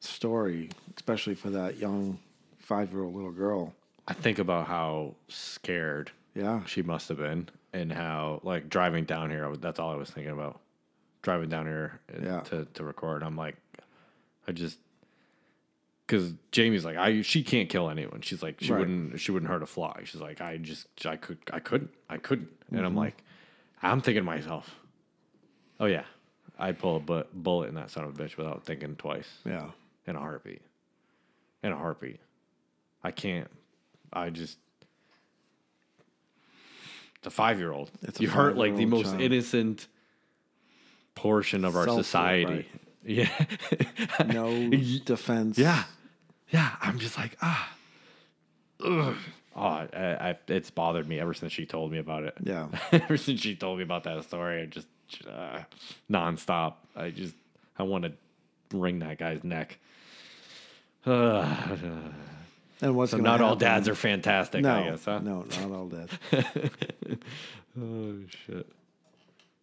story, 0.00 0.70
especially 0.96 1.34
for 1.34 1.50
that 1.50 1.76
young 1.76 2.18
five-year-old 2.74 3.12
little 3.14 3.32
girl. 3.32 3.74
I 4.06 4.12
think 4.12 4.38
about 4.38 4.66
how 4.68 5.16
scared 5.28 6.12
Yeah, 6.36 6.64
she 6.64 6.82
must 6.82 7.08
have 7.08 7.18
been, 7.18 7.48
and 7.72 7.92
how 7.92 8.40
like 8.44 8.68
driving 8.68 9.04
down 9.04 9.30
here. 9.30 9.54
That's 9.56 9.80
all 9.80 9.90
I 9.92 9.96
was 9.96 10.08
thinking 10.10 10.32
about. 10.32 10.60
Driving 11.22 11.48
down 11.48 11.66
here 11.66 12.00
uh, 12.14 12.24
Yeah. 12.24 12.40
to 12.50 12.64
to 12.74 12.84
record. 12.84 13.22
I'm 13.24 13.36
like, 13.36 13.56
I 14.46 14.52
just 14.52 14.78
because 16.06 16.32
Jamie's 16.52 16.84
like, 16.84 16.96
I 16.96 17.22
she 17.22 17.42
can't 17.42 17.68
kill 17.68 17.90
anyone. 17.90 18.20
She's 18.20 18.42
like, 18.42 18.60
she 18.60 18.72
Right. 18.72 18.78
wouldn't 18.80 19.20
she 19.20 19.32
wouldn't 19.32 19.50
hurt 19.50 19.62
a 19.62 19.66
fly. 19.66 20.02
She's 20.04 20.20
like, 20.20 20.40
I 20.40 20.56
just 20.56 20.86
I 21.04 21.16
could 21.16 21.38
I 21.52 21.58
couldn't 21.60 21.90
I 22.08 22.16
couldn't. 22.18 22.48
And 22.70 22.78
Mm-hmm. 22.78 22.86
I'm 22.86 22.96
like, 22.96 23.16
I'm 23.82 24.00
thinking 24.00 24.22
to 24.22 24.26
myself, 24.26 24.76
oh 25.80 25.86
yeah, 25.86 26.04
I'd 26.58 26.78
pull 26.78 26.96
a 26.96 27.00
bu- 27.00 27.24
bullet 27.34 27.68
in 27.68 27.74
that 27.74 27.90
son 27.90 28.04
of 28.04 28.18
a 28.18 28.22
bitch 28.22 28.36
without 28.36 28.64
thinking 28.64 28.94
twice 28.96 29.28
yeah. 29.44 29.70
in 30.06 30.14
a 30.16 30.20
heartbeat. 30.20 30.62
In 31.64 31.72
a 31.72 31.76
heartbeat. 31.76 32.20
I 33.02 33.10
can't. 33.10 33.48
I 34.12 34.30
just. 34.30 34.58
The 37.22 37.30
five 37.30 37.58
year 37.58 37.72
old. 37.72 37.90
It's 38.02 38.18
a 38.18 38.22
You 38.22 38.30
hurt 38.30 38.56
like 38.56 38.76
the 38.76 38.86
most 38.86 39.06
child. 39.06 39.20
innocent 39.20 39.86
portion 41.14 41.64
of 41.64 41.76
our 41.76 41.84
Self-will, 41.84 42.02
society. 42.04 42.52
right. 42.52 42.66
Yeah. 43.02 43.30
No 44.26 44.68
defense. 45.04 45.56
yeah. 45.58 45.84
Yeah. 46.50 46.70
I'm 46.82 46.98
just 46.98 47.16
like, 47.16 47.34
ah. 47.40 47.72
Ugh. 48.84 49.16
Oh, 49.56 49.60
I, 49.62 49.88
I, 49.94 50.38
it's 50.48 50.70
bothered 50.70 51.08
me 51.08 51.18
ever 51.18 51.32
since 51.32 51.50
she 51.52 51.64
told 51.64 51.90
me 51.92 51.98
about 51.98 52.24
it. 52.24 52.34
Yeah. 52.42 52.68
ever 52.92 53.16
since 53.16 53.40
she 53.40 53.56
told 53.56 53.78
me 53.78 53.84
about 53.84 54.04
that 54.04 54.22
story, 54.24 54.62
I 54.62 54.66
just 54.66 54.86
uh, 55.26 55.60
nonstop. 56.10 56.74
I 56.94 57.08
just 57.10 57.34
I 57.78 57.84
want 57.84 58.04
to 58.04 58.12
wring 58.76 58.98
that 59.00 59.18
guy's 59.18 59.42
neck. 59.44 59.78
Uh, 61.06 61.66
And 62.82 62.96
what's 62.96 63.10
so 63.10 63.18
not 63.18 63.40
all 63.40 63.56
dads 63.56 63.88
are 63.88 63.94
fantastic, 63.94 64.62
No, 64.62 64.74
I 64.74 64.90
guess, 64.90 65.04
huh? 65.04 65.18
no, 65.22 65.42
not 65.60 65.70
all 65.72 65.86
dads. 65.88 66.12
Oh 67.80 68.14
shit. 68.46 68.66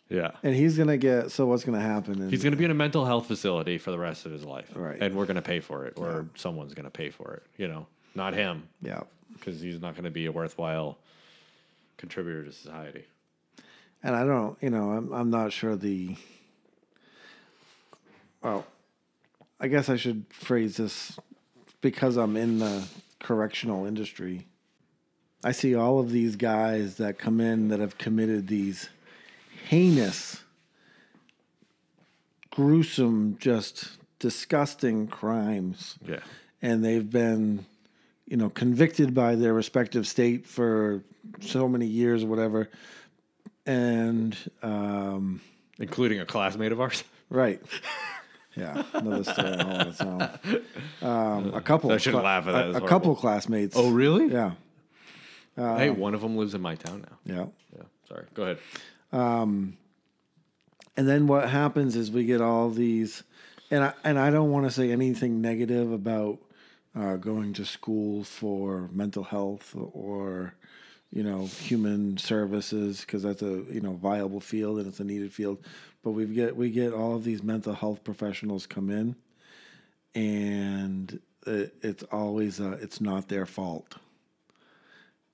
Yeah. 0.10 0.32
and 0.42 0.56
he's 0.56 0.78
gonna 0.78 0.98
get. 0.98 1.32
So 1.32 1.46
what's 1.46 1.66
gonna 1.66 1.82
happen? 1.82 2.22
Is, 2.22 2.32
He's 2.32 2.42
going 2.44 2.54
to 2.54 2.58
be 2.58 2.64
in 2.64 2.72
a 2.72 2.76
mental 2.76 3.04
health 3.06 3.28
facility 3.28 3.78
for 3.78 3.92
the 3.92 3.98
rest 4.00 4.26
of 4.26 4.32
his 4.32 4.46
life. 4.46 4.72
Right. 4.74 4.98
And 5.02 5.14
we're 5.16 5.26
going 5.26 5.36
to 5.36 5.42
pay 5.42 5.60
for 5.60 5.86
it, 5.86 5.96
or 5.98 6.28
someone's 6.36 6.74
going 6.74 6.86
to 6.86 6.90
pay 6.90 7.10
for 7.10 7.34
it. 7.34 7.44
You 7.58 7.68
know, 7.68 7.86
not 8.16 8.34
him, 8.34 8.70
yeah. 8.82 9.02
because 9.34 9.60
he's 9.60 9.82
not 9.82 9.96
going 9.96 10.06
to 10.06 10.10
be 10.10 10.26
a 10.26 10.32
worthwhile 10.32 10.98
contributor 11.98 12.46
to 12.46 12.52
society. 12.54 13.04
And 14.02 14.16
I 14.16 14.24
don't, 14.24 14.58
you 14.62 14.70
know, 14.70 14.92
I'm 14.92 15.12
I'm 15.12 15.30
not 15.30 15.52
sure 15.52 15.76
the. 15.76 16.16
Well, 18.42 18.66
I 19.60 19.68
guess 19.68 19.90
I 19.90 19.98
should 19.98 20.26
phrase 20.30 20.78
this 20.78 21.20
because 21.82 22.16
I'm 22.16 22.38
in 22.38 22.60
the 22.60 22.88
correctional 23.20 23.86
industry. 23.86 24.48
I 25.44 25.52
see 25.52 25.76
all 25.76 26.00
of 26.00 26.12
these 26.12 26.36
guys 26.36 26.96
that 26.98 27.18
come 27.20 27.40
in 27.40 27.70
that 27.70 27.80
have 27.80 27.98
committed 27.98 28.48
these 28.48 28.90
heinous, 29.68 30.42
gruesome, 32.50 33.38
just 33.40 33.98
disgusting 34.20 35.08
crimes 35.08 35.96
Yeah. 36.08 36.20
and 36.62 36.84
they've 36.84 37.08
been 37.10 37.66
you 38.26 38.36
know 38.36 38.50
convicted 38.50 39.14
by 39.14 39.36
their 39.36 39.54
respective 39.54 40.08
state 40.08 40.48
for 40.48 41.04
so 41.40 41.68
many 41.70 41.86
years 41.86 42.24
or 42.24 42.28
whatever 42.28 42.68
and 43.68 44.36
um 44.64 45.40
Including 45.78 46.20
a 46.20 46.26
classmate 46.26 46.72
of 46.72 46.82
ours. 46.82 47.04
right 47.30 47.62
yeah 48.58 48.84
another 48.94 49.24
story 49.24 49.54
all 49.60 49.72
on 49.72 49.88
its 49.88 50.02
own 50.02 50.22
um 51.02 51.54
a 51.54 51.62
couple 51.62 51.92
I 51.92 51.98
shouldn't 51.98 52.24
laugh 52.24 52.48
at 52.48 52.52
that, 52.54 52.82
a, 52.82 52.84
a 52.86 52.88
couple 52.88 53.16
classmates 53.16 53.76
Oh, 53.78 53.92
really? 53.92 54.28
yeah 54.32 54.52
hey, 55.56 55.90
one 55.90 56.14
of 56.14 56.22
them 56.22 56.36
lives 56.38 56.54
in 56.54 56.62
my 56.62 56.76
town 56.76 57.06
now. 57.10 57.36
yeah 57.36 57.46
Yeah. 57.76 57.84
Sorry. 58.08 58.26
Go 58.34 58.44
ahead. 58.44 58.60
and 59.12 61.08
then 61.08 61.28
what 61.28 61.50
happens 61.50 61.96
is 61.96 62.10
we 62.12 62.26
get 62.26 62.42
all 62.42 62.70
these 62.70 63.24
and 63.70 63.84
I, 63.84 63.94
and 64.04 64.18
I 64.18 64.30
don't 64.32 64.50
want 64.52 64.66
to 64.66 64.72
say 64.72 64.92
anything 64.92 65.42
negative 65.42 65.92
about 65.92 66.40
uh, 66.96 67.16
going 67.18 67.54
to 67.54 67.66
school 67.66 68.24
for 68.24 68.90
mental 68.94 69.24
health 69.24 69.76
or 69.76 70.54
you 71.12 71.24
know 71.24 71.46
human 71.46 72.18
services 72.18 73.02
because 73.02 73.24
that's 73.24 73.42
a 73.42 73.64
you 73.72 73.82
know 73.82 73.94
viable 73.94 74.40
field 74.40 74.78
and 74.80 74.88
it's 74.88 75.00
a 75.00 75.04
needed 75.04 75.32
field 75.34 75.58
but 76.04 76.12
we 76.12 76.26
get 76.26 76.56
we 76.56 76.70
get 76.70 76.94
all 76.94 77.16
of 77.16 77.24
these 77.24 77.42
mental 77.44 77.74
health 77.74 78.04
professionals 78.04 78.66
come 78.66 78.90
in 78.90 79.16
and 80.16 81.20
it, 81.46 81.74
it's 81.82 82.04
always 82.12 82.60
uh 82.60 82.78
it's 82.82 83.00
not 83.02 83.28
their 83.30 83.46
fault 83.46 83.96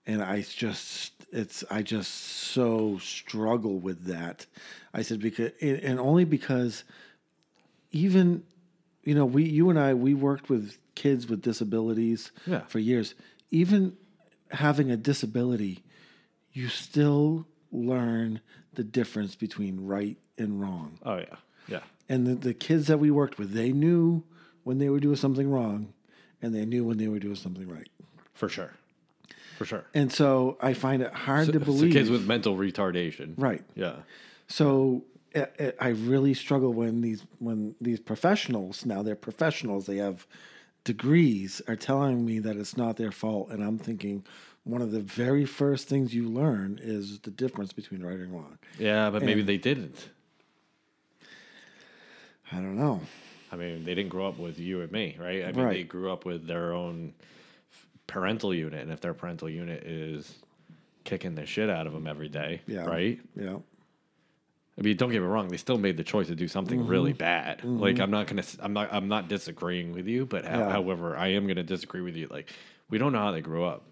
and 0.06 0.22
I 0.22 0.42
just 0.42 1.14
it's 1.32 1.64
I 1.72 1.82
just 1.82 2.12
so 2.14 3.00
struggle 3.00 3.80
with 3.80 4.04
that. 4.06 4.46
I 4.94 5.02
said 5.02 5.20
because 5.22 5.52
and 5.62 5.98
only 6.00 6.26
because 6.26 6.84
even 7.92 8.44
you 9.04 9.16
know 9.16 9.26
we 9.26 9.44
you 9.46 9.70
and 9.70 9.80
I 9.80 9.94
we 9.94 10.14
worked 10.14 10.50
with 10.50 10.78
kids 10.96 11.28
with 11.28 11.42
disabilities 11.42 12.32
Yeah. 12.46 12.62
for 12.68 12.80
years. 12.80 13.16
Even 13.50 13.96
having 14.54 14.90
a 14.92 14.98
disability, 14.98 15.84
you 16.52 16.68
still 16.70 17.48
learn 17.72 18.40
the 18.74 18.84
difference 18.84 19.36
between 19.36 19.86
right 19.86 20.18
and 20.38 20.62
wrong. 20.62 21.00
Oh, 21.04 21.18
yeah. 21.18 21.36
Yeah. 21.68 21.80
And 22.10 22.26
the, 22.28 22.36
the 22.36 22.54
kids 22.54 22.88
that 22.88 23.00
we 23.00 23.12
worked 23.12 23.38
with, 23.38 23.52
they 23.54 23.72
knew 23.72 24.24
when 24.64 24.78
they 24.78 24.90
were 24.90 25.00
doing 25.00 25.16
something 25.16 25.50
wrong, 25.50 25.94
and 26.42 26.54
they 26.54 26.66
knew 26.66 26.84
when 26.86 26.98
they 26.98 27.08
were 27.08 27.20
doing 27.20 27.36
something 27.36 27.68
right. 27.68 27.90
For 28.34 28.50
sure. 28.50 28.72
For 29.58 29.66
sure. 29.66 29.86
And 29.94 30.12
so 30.12 30.58
I 30.62 30.74
find 30.74 31.02
it 31.02 31.14
hard 31.14 31.48
to 31.48 31.54
So 31.54 31.60
believe. 31.60 31.94
kids 31.94 32.10
with 32.10 32.26
mental 32.28 32.56
retardation. 32.58 33.34
right. 33.38 33.64
Yeah. 33.76 33.98
So 34.48 35.04
I, 35.36 35.48
I- 35.60 35.74
I 35.80 35.88
really 35.90 36.34
struggle 36.34 36.74
when 36.74 37.02
these 37.02 37.24
when 37.40 37.76
these 37.82 38.00
professionals 38.00 38.86
now 38.86 39.02
they're 39.02 39.16
professionals 39.16 39.86
they 39.88 39.98
have 39.98 40.28
degrees 40.84 41.62
are 41.68 41.76
telling 41.76 42.26
me 42.26 42.40
that 42.40 42.58
it's 42.58 42.76
not 42.78 42.98
their 42.98 43.12
fault 43.12 43.50
and 43.52 43.64
I'm 43.64 43.78
thinking 43.78 44.26
one 44.66 44.82
of 44.82 44.92
the 44.92 45.00
very 45.02 45.46
first 45.46 45.88
things 45.90 46.14
you 46.14 46.30
learn 46.30 46.80
is 46.82 47.20
the 47.20 47.32
difference 47.32 47.74
between 47.74 48.02
right 48.02 48.18
and 48.18 48.32
wrong. 48.34 48.58
Yeah, 48.80 49.10
but 49.10 49.22
maybe 49.22 49.42
they 49.42 49.58
didn't. 49.58 50.10
I 52.52 52.56
don't 52.58 52.78
know. 52.78 53.02
I 53.52 53.56
mean, 53.56 53.84
they 53.84 53.94
didn't 53.94 54.10
grow 54.10 54.28
up 54.28 54.40
with 54.40 54.60
you 54.60 54.82
and 54.82 54.92
me, 54.92 55.18
right? 55.20 55.44
I 55.44 55.52
mean, 55.52 55.68
they 55.70 55.84
grew 55.84 56.12
up 56.12 56.26
with 56.26 56.48
their 56.48 56.74
own 56.74 57.14
parental 58.08 58.54
unit, 58.54 58.82
and 58.82 58.92
if 58.92 59.02
their 59.02 59.14
parental 59.14 59.50
unit 59.50 59.84
is 59.84 60.36
kicking 61.04 61.36
the 61.36 61.46
shit 61.46 61.70
out 61.70 61.86
of 61.86 61.94
them 61.94 62.08
every 62.08 62.30
day, 62.30 62.62
Yeah. 62.66 62.86
right? 62.86 63.20
Yeah. 63.36 63.58
I 64.78 64.82
mean, 64.82 64.98
don't 64.98 65.12
get 65.12 65.22
me 65.22 65.28
wrong; 65.28 65.50
they 65.50 65.58
still 65.58 65.78
made 65.78 65.98
the 65.98 66.04
choice 66.04 66.28
to 66.28 66.36
do 66.36 66.48
something 66.48 66.80
Mm-hmm. 66.80 66.90
really 66.90 67.14
bad. 67.14 67.64
Like, 67.64 68.00
I'm 68.00 68.10
not 68.12 68.28
gonna, 68.28 68.44
I'm 68.60 68.74
not, 68.74 68.92
I'm 68.92 69.08
not 69.08 69.28
disagreeing 69.30 69.94
with 69.94 70.08
you, 70.08 70.26
but 70.26 70.44
Yeah. 70.46 70.70
however, 70.72 71.16
I 71.16 71.28
am 71.30 71.46
gonna 71.48 71.64
disagree 71.64 72.02
with 72.02 72.16
you. 72.16 72.28
Like, 72.32 72.52
we 72.90 72.98
don't 72.98 73.12
know 73.14 73.20
how 73.20 73.32
they 73.32 73.42
grew 73.42 73.64
up. 73.64 73.84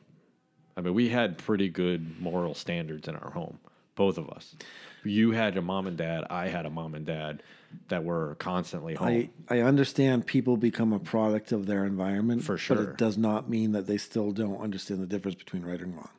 I 0.76 0.82
mean, 0.82 0.94
we 0.94 1.10
had 1.10 1.38
pretty 1.38 1.70
good 1.70 2.20
moral 2.20 2.56
standards 2.56 3.08
in 3.08 3.16
our 3.16 3.30
home, 3.32 3.60
both 3.96 4.18
of 4.18 4.30
us. 4.30 4.56
You 5.04 5.32
had 5.32 5.58
a 5.58 5.62
mom 5.62 5.86
and 5.88 5.98
dad. 5.98 6.26
I 6.30 6.48
had 6.48 6.66
a 6.66 6.70
mom 6.70 6.96
and 6.96 7.06
dad 7.06 7.44
that 7.90 8.04
were 8.04 8.36
constantly 8.40 8.96
home. 8.96 9.08
I, 9.08 9.30
I 9.50 9.60
understand 9.62 10.26
people 10.26 10.58
become 10.58 10.94
a 10.94 11.00
product 11.00 11.52
of 11.52 11.66
their 11.68 11.86
environment 11.86 12.44
For 12.44 12.58
sure, 12.58 12.76
But 12.78 12.84
it 12.90 12.98
does 12.98 13.18
not 13.18 13.50
mean 13.50 13.72
that 13.74 13.86
they 13.88 13.98
still 13.98 14.32
don't 14.32 14.58
understand 14.60 15.02
the 15.02 15.08
difference 15.08 15.36
between 15.36 15.64
right 15.64 15.80
and 15.80 15.96
wrong. 15.96 16.10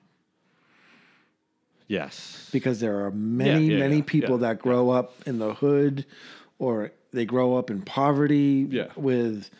Yes. 1.98 2.48
because 2.52 2.76
there 2.84 2.96
are 3.04 3.10
many 3.10 3.66
yeah, 3.66 3.78
many 3.84 3.96
yeah, 3.98 4.14
people 4.14 4.36
yeah, 4.40 4.46
that 4.48 4.56
grow 4.66 4.84
up 4.98 5.08
in 5.26 5.38
the 5.38 5.52
hood 5.62 5.96
or 6.58 6.74
they 7.12 7.24
grow 7.34 7.48
up 7.58 7.70
in 7.70 7.78
poverty 7.82 8.66
Yeah. 8.78 8.88
with 8.96 9.50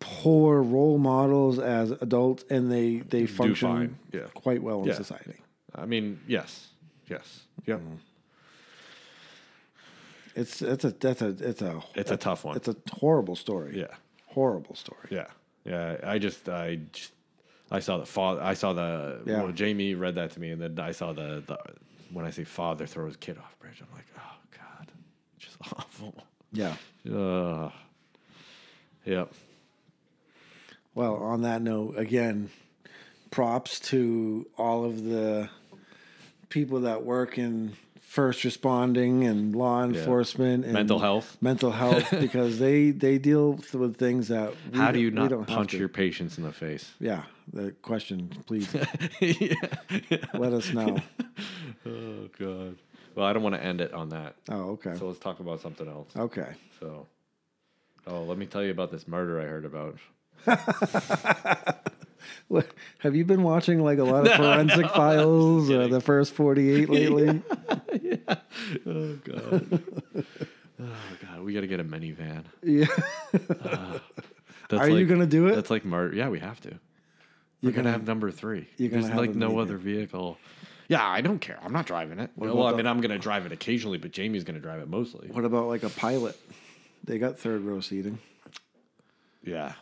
poor 0.00 0.62
role 0.62 0.98
models 0.98 1.58
as 1.58 1.90
adults 2.06 2.44
and 2.54 2.62
they 2.74 2.88
they 3.14 3.24
function 3.26 3.98
yeah. 4.12 4.26
quite 4.44 4.62
well 4.62 4.80
in 4.82 4.88
Yeah. 4.88 4.94
society 5.04 5.38
I 5.74 5.86
mean, 5.92 6.06
yes, 6.36 6.68
yes, 7.14 7.26
yep. 7.66 7.78
Mm-hmm. 7.80 7.96
it's 10.34 10.62
it's 10.62 10.84
a 10.84 10.90
that's 10.90 11.22
a 11.22 11.28
it's 11.50 11.62
a 11.62 11.82
It's 11.94 12.10
a 12.10 12.16
tough 12.16 12.44
one. 12.44 12.56
it's 12.56 12.68
a 12.68 12.76
horrible 12.92 13.36
story 13.36 13.78
Yeah, 13.78 13.94
horrible 14.26 14.74
story 14.74 15.08
yeah, 15.10 15.28
yeah. 15.64 15.96
I 16.04 16.18
just, 16.18 16.48
I, 16.48 16.78
just, 16.92 17.12
I 17.70 17.80
saw 17.80 17.98
the 17.98 18.06
father. 18.06 18.42
I 18.42 18.54
saw 18.54 18.72
the. 18.72 19.20
Yeah. 19.26 19.42
Well, 19.42 19.52
Jamie 19.52 19.94
read 19.94 20.14
that 20.16 20.30
to 20.32 20.40
me, 20.40 20.50
and 20.50 20.60
then 20.60 20.78
I 20.78 20.92
saw 20.92 21.12
the, 21.12 21.42
the. 21.46 21.58
When 22.12 22.24
I 22.24 22.30
say 22.30 22.44
father 22.44 22.86
throw 22.86 23.06
his 23.06 23.16
kid 23.16 23.36
off 23.38 23.58
bridge, 23.58 23.80
I'm 23.82 23.92
like, 23.94 24.06
oh 24.16 24.36
god, 24.56 24.92
just 25.38 25.56
awful. 25.76 26.14
yeah 26.52 26.76
Uh, 27.12 27.70
yep. 29.04 29.32
Well, 30.94 31.16
on 31.16 31.42
that 31.42 31.60
note, 31.62 31.98
again, 31.98 32.48
props 33.30 33.80
to 33.80 34.46
all 34.56 34.84
of 34.84 35.04
the 35.04 35.50
people 36.48 36.80
that 36.82 37.02
work 37.04 37.36
in 37.38 37.72
first 38.16 38.44
responding 38.44 39.24
and 39.30 39.54
law 39.54 39.84
enforcement 39.84 40.64
and 40.64 40.72
Mental 40.72 40.98
health. 40.98 41.36
mental 41.40 41.70
health, 41.70 42.06
because 42.26 42.58
they 42.58 42.90
they 43.04 43.18
deal 43.18 43.46
with 43.82 43.96
things 43.98 44.28
that 44.28 44.48
we 44.72 44.78
How 44.78 44.90
do 44.90 44.98
you 45.04 45.10
don't- 45.10 45.28
don't 45.30 45.46
punch 45.46 45.74
your 45.74 45.88
patients 46.02 46.38
in 46.38 46.44
the 46.44 46.52
face? 46.52 46.84
Yeah, 46.98 47.22
the 47.52 47.72
question, 47.90 48.18
please 48.48 48.66
yeah. 49.20 49.54
let 50.42 50.52
us 50.60 50.72
know. 50.72 50.92
Oh 51.86 52.28
god. 52.38 52.74
Well, 53.14 53.26
I 53.28 53.32
don't 53.32 53.42
want 53.46 53.54
to 53.54 53.62
end 53.70 53.80
it 53.80 53.92
on 53.94 54.08
that. 54.10 54.34
Oh, 54.50 54.70
okay, 54.76 54.94
So 54.98 55.06
let's 55.06 55.18
talk 55.26 55.38
about 55.40 55.60
something 55.60 55.88
else. 55.88 56.10
okay. 56.26 56.50
So, 56.80 57.06
oh, 58.06 58.22
let 58.24 58.36
me 58.38 58.46
tell 58.46 58.62
you 58.66 58.72
about 58.72 58.90
this 58.90 59.06
murder 59.06 59.34
I 59.40 59.46
heard 59.54 59.64
about. 59.72 59.96
What, 62.48 62.66
have 62.98 63.14
you 63.16 63.24
been 63.24 63.42
watching 63.42 63.82
like 63.82 63.98
a 63.98 64.04
lot 64.04 64.26
of 64.26 64.32
forensic 64.36 64.88
files 64.90 65.70
or 65.70 65.88
the 65.88 66.00
first 66.00 66.32
forty 66.34 66.72
eight 66.74 66.88
lately? 66.90 67.42
Oh 68.86 69.14
god. 69.24 69.82
oh 70.80 70.94
god, 71.22 71.40
we 71.42 71.52
got 71.54 71.60
to 71.60 71.66
get 71.66 71.80
a 71.80 71.84
minivan. 71.84 72.44
Yeah, 72.62 72.86
uh, 73.64 73.98
That's 74.68 74.82
Are 74.82 74.88
you 74.88 75.06
gonna 75.06 75.26
do 75.26 75.46
it? 75.48 75.54
That's 75.54 75.70
like 75.70 75.84
murder. 75.84 76.14
Yeah, 76.16 76.28
we 76.28 76.38
have 76.40 76.60
to. 76.62 76.70
You're 77.60 77.72
gonna, 77.72 77.84
gonna- 77.84 77.90
have 77.92 78.06
number 78.06 78.30
three. 78.30 78.68
you're 78.76 78.88
gonna 78.90 79.02
There's 79.02 79.12
have 79.12 79.20
like 79.20 79.34
no 79.34 79.50
minivan. 79.50 79.62
other 79.62 79.76
vehicle. 79.76 80.38
Yeah, 80.88 81.06
I 81.06 81.20
don't 81.20 81.38
care. 81.40 81.58
I'm 81.62 81.72
not 81.72 81.86
driving 81.86 82.18
it. 82.18 82.30
Well, 82.36 82.52
about 82.52 82.66
I 82.66 82.70
the- 82.72 82.76
mean, 82.78 82.86
I'm 82.86 83.00
gonna 83.00 83.18
drive 83.18 83.46
it 83.46 83.52
occasionally, 83.52 83.98
but 83.98 84.12
Jamie's 84.12 84.44
gonna 84.44 84.60
drive 84.60 84.80
it 84.80 84.88
mostly. 84.88 85.28
what 85.28 85.44
about 85.44 85.66
like 85.68 85.82
a 85.82 85.90
pilot? 85.90 86.38
They 87.04 87.18
got 87.18 87.38
third 87.38 87.62
row 87.62 87.80
seating. 87.80 88.18
Yeah. 89.44 89.74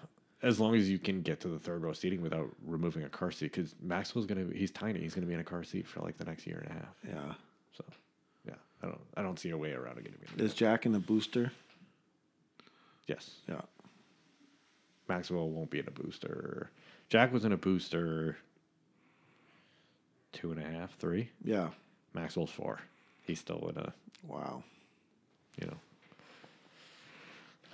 As 0.45 0.61
long 0.61 0.75
as 0.77 0.89
you 0.91 0.99
can 0.99 1.23
get 1.23 1.41
to 1.41 1.49
the 1.49 1.59
third 1.59 1.83
row 1.83 1.93
seating 1.93 2.21
without 2.21 2.49
removing 2.67 3.03
a 3.05 3.09
car 3.09 3.31
seat, 3.31 3.53
because 3.53 3.75
Maxwell's 3.83 4.27
gonna 4.27 4.47
he's 4.55 4.71
tiny. 4.71 5.01
He's 5.01 5.15
gonna 5.15 5.27
be 5.27 5.35
in 5.35 5.41
a 5.41 5.45
car 5.45 5.65
seat 5.65 5.87
for 5.89 6.01
like 6.01 6.19
the 6.19 6.25
next 6.25 6.47
year 6.47 6.59
and 6.59 6.71
a 6.71 6.75
half. 6.75 6.95
Yeah. 7.07 7.35
So 7.77 7.85
yeah, 8.47 8.55
I 8.83 8.87
don't 8.87 9.01
I 9.17 9.23
don't 9.23 9.39
see 9.39 9.51
a 9.51 9.57
way 9.59 9.73
around 9.73 9.99
it 9.99 10.05
getting 10.05 10.21
me. 10.21 10.45
Is 10.45 10.55
Jack 10.55 10.87
in 10.87 10.93
the 10.93 10.99
booster? 11.01 11.51
Yes, 13.07 13.31
Yeah. 13.49 13.61
Maxwell 15.09 15.51
won't 15.51 15.69
be 15.71 15.79
in 15.81 15.87
a 15.87 15.91
booster. 15.91 16.71
Jack 17.11 17.33
was 17.33 17.45
in 17.45 17.53
a 17.53 17.57
booster. 17.59 18.39
Two 20.33 20.51
and 20.53 20.61
a 20.61 20.65
half, 20.67 20.97
three. 20.99 21.29
Yeah. 21.45 21.69
Maxwell's 22.15 22.51
four. 22.51 22.81
He's 23.23 23.39
still 23.41 23.69
in 23.69 23.77
a 23.77 23.93
Wow. 24.27 24.63
you 25.61 25.67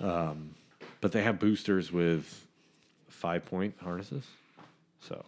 know. 0.01 0.09
Um, 0.09 0.55
but 1.01 1.13
they 1.13 1.23
have 1.23 1.39
boosters 1.39 1.93
with 1.93 2.47
five 3.21 3.45
point 3.45 3.75
harnesses. 3.83 4.25
So, 5.01 5.23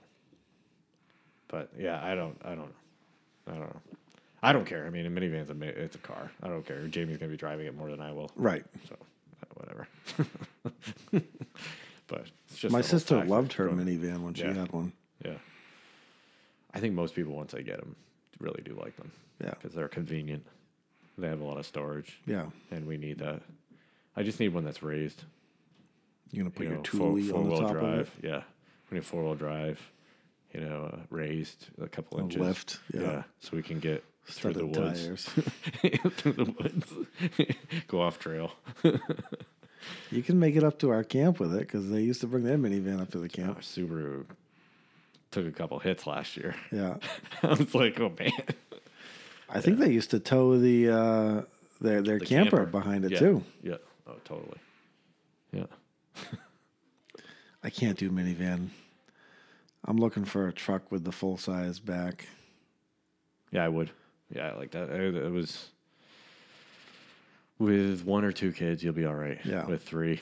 but 1.48 1.68
yeah, 1.78 2.00
I 2.02 2.14
don't, 2.14 2.37
I 2.44 2.48
don't 2.50 2.59
know. 2.59 2.68
I 3.48 3.50
don't 3.52 3.61
know. 3.61 3.81
I 4.42 4.52
don't 4.52 4.64
care. 4.64 4.87
I 4.87 4.90
mean, 4.90 5.07
a 5.07 5.11
minivan's 5.11 5.50
a, 5.50 5.83
it's 5.85 5.94
a 5.94 5.98
car. 5.98 6.31
I 6.42 6.48
don't 6.48 6.66
care. 6.66 6.81
Jamie's 6.88 7.18
gonna 7.18 7.31
be 7.31 7.37
driving 7.37 7.66
it 7.66 7.76
more 7.76 7.90
than 7.90 8.00
I 8.00 8.12
will. 8.12 8.31
Right. 8.35 8.64
So, 8.88 8.96
uh, 8.96 9.46
whatever. 9.55 9.88
but 12.09 12.26
it's 12.48 12.59
just 12.59 12.72
My 12.72 12.81
sister 12.81 13.22
loved 13.24 13.52
her 13.55 13.68
minivan 13.68 14.22
when 14.22 14.35
she 14.35 14.42
Yeah. 14.44 14.55
had 14.55 14.72
one. 14.72 14.92
Yeah. 15.24 15.35
I 16.74 16.81
think 16.81 16.94
most 16.94 17.14
people 17.14 17.35
once 17.35 17.52
they 17.52 17.62
get 17.62 17.78
them 17.78 17.94
really 18.40 18.62
do 18.64 18.74
like 18.74 18.96
them. 18.96 19.12
Yeah. 19.44 19.50
Because 19.50 19.74
they're 19.74 19.88
convenient. 19.88 20.44
They 21.18 21.28
have 21.28 21.40
a 21.40 21.44
lot 21.44 21.59
of 21.59 21.66
storage 21.66 22.18
Yeah. 22.26 22.46
and 22.70 22.87
we 22.87 22.96
need 22.96 23.18
that. 23.18 23.42
I 24.16 24.22
just 24.22 24.40
need 24.40 24.48
one 24.48 24.64
that's 24.64 24.83
raised. 24.83 25.22
You're 26.33 26.45
gonna 26.45 26.51
put 26.51 26.64
you 26.64 26.71
your 26.71 26.79
know, 26.79 26.83
Thule 26.83 27.37
on 27.37 27.49
the 27.49 27.57
top 27.61 27.73
drive. 27.73 27.85
of 28.01 28.01
it. 28.01 28.29
Yeah, 28.29 28.42
we 28.90 28.97
need 28.97 29.05
four 29.05 29.23
wheel 29.23 29.35
drive. 29.35 29.81
You 30.53 30.61
know, 30.61 30.90
uh, 30.92 30.99
raised 31.09 31.68
a 31.81 31.88
couple 31.88 32.21
inches. 32.21 32.40
lift, 32.40 32.79
yeah. 32.92 33.23
so 33.40 33.57
we 33.57 33.62
can 33.62 33.79
get 33.81 34.05
through 34.27 34.53
the 34.53 34.66
woods. 34.66 35.03
tires. 35.03 35.25
through 36.16 36.33
the 36.33 36.45
woods, 36.59 36.92
go 37.87 38.03
off 38.03 38.18
trail. 38.18 38.53
you 40.11 40.23
can 40.23 40.38
make 40.38 40.57
it 40.57 40.64
up 40.64 40.79
to 40.81 40.90
our 40.90 41.05
camp 41.05 41.40
with 41.40 41.55
it 41.55 41.61
because 41.61 41.88
they 41.88 42.03
used 42.03 42.21
to 42.21 42.27
bring 42.27 42.45
their 42.45 42.59
minivan 42.59 43.01
up 43.01 43.11
to 43.12 43.18
the 43.18 43.25
Our 43.25 43.29
camp. 43.47 43.61
Subaru 43.61 44.27
took 45.31 45.47
a 45.47 45.53
couple 45.53 45.79
hits 45.79 46.07
last 46.07 46.37
year. 46.37 46.55
Yeah. 46.71 46.99
I 47.42 47.49
was 47.49 47.75
like, 47.75 47.99
oh 47.99 48.12
man, 48.18 48.33
I 49.49 49.61
think 49.61 49.79
they 49.79 49.90
used 49.90 50.11
to 50.11 50.21
tow 50.21 50.59
the 50.59 50.90
uh, 50.90 51.42
their 51.81 52.03
their 52.03 52.18
The 52.18 52.27
camper, 52.27 52.64
behind 52.66 53.05
it 53.05 53.12
yeah. 53.12 53.18
too. 53.18 53.45
Yeah, 53.62 53.77
oh 54.07 54.16
totally. 54.25 54.59
Yeah, 55.53 55.66
I 57.62 57.70
can't 57.70 57.98
do 57.98 58.11
minivan. 58.11 58.68
I'm 59.85 59.96
looking 59.96 60.25
for 60.25 60.48
a 60.48 60.53
truck 60.53 60.90
with 60.92 61.05
the 61.05 61.12
full 61.12 61.37
size 61.37 61.79
back. 61.81 62.27
yeah, 63.51 63.64
I 63.64 63.68
would. 63.68 63.90
Yeah, 64.35 64.51
I 64.51 64.57
like 64.57 64.70
that. 64.72 64.90
It, 64.90 65.14
it 65.14 65.31
was 65.33 65.70
with 67.59 68.05
one 68.05 68.25
or 68.25 68.33
two 68.33 68.53
kids, 68.53 68.83
you'll 68.83 68.92
be 68.94 69.05
all 69.05 69.14
right. 69.14 69.38
Yeah. 69.44 69.66
With 69.66 69.83
three, 69.83 70.20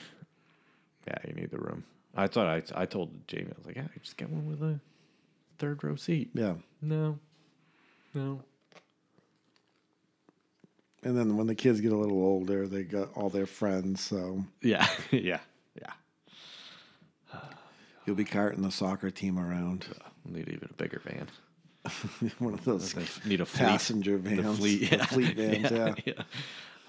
yeah, 1.06 1.16
you 1.26 1.34
need 1.34 1.50
the 1.50 1.58
room. 1.58 1.84
I 2.14 2.26
thought 2.26 2.46
I 2.46 2.82
I 2.82 2.86
told 2.86 3.26
Jamie 3.28 3.50
I 3.52 3.58
was 3.58 3.66
like, 3.66 3.76
yeah, 3.76 3.86
just 4.02 4.16
get 4.16 4.30
one 4.30 4.46
with 4.48 4.62
a 4.62 4.80
third 5.58 5.82
row 5.84 5.96
seat. 5.96 6.30
Yeah. 6.34 6.54
No, 6.82 7.18
no. 8.14 8.40
And 11.02 11.16
then 11.16 11.36
when 11.36 11.46
the 11.46 11.54
kids 11.54 11.80
get 11.80 11.92
a 11.92 11.96
little 11.96 12.22
older, 12.22 12.68
they 12.68 12.82
got 12.82 13.14
all 13.14 13.30
their 13.30 13.46
friends. 13.46 14.02
So 14.02 14.44
Yeah, 14.60 14.86
yeah, 15.10 15.20
yeah. 15.20 15.38
You'll 18.10 18.16
be 18.16 18.24
carting 18.24 18.62
the 18.62 18.72
soccer 18.72 19.08
team 19.08 19.38
around. 19.38 19.86
We'll 20.24 20.34
need 20.34 20.48
even 20.48 20.68
a 20.68 20.74
bigger 20.74 21.00
van. 21.04 21.28
One 22.40 22.54
of 22.54 22.64
those 22.64 22.96
need 23.24 23.40
a 23.40 23.46
fleet. 23.46 23.66
passenger 23.68 24.18
vans. 24.18 24.42
The 24.42 24.54
fleet, 24.54 24.90
The 24.90 24.98
fleet 25.06 25.36
vans, 25.36 25.70
yeah. 25.70 25.94
yeah. 26.04 26.22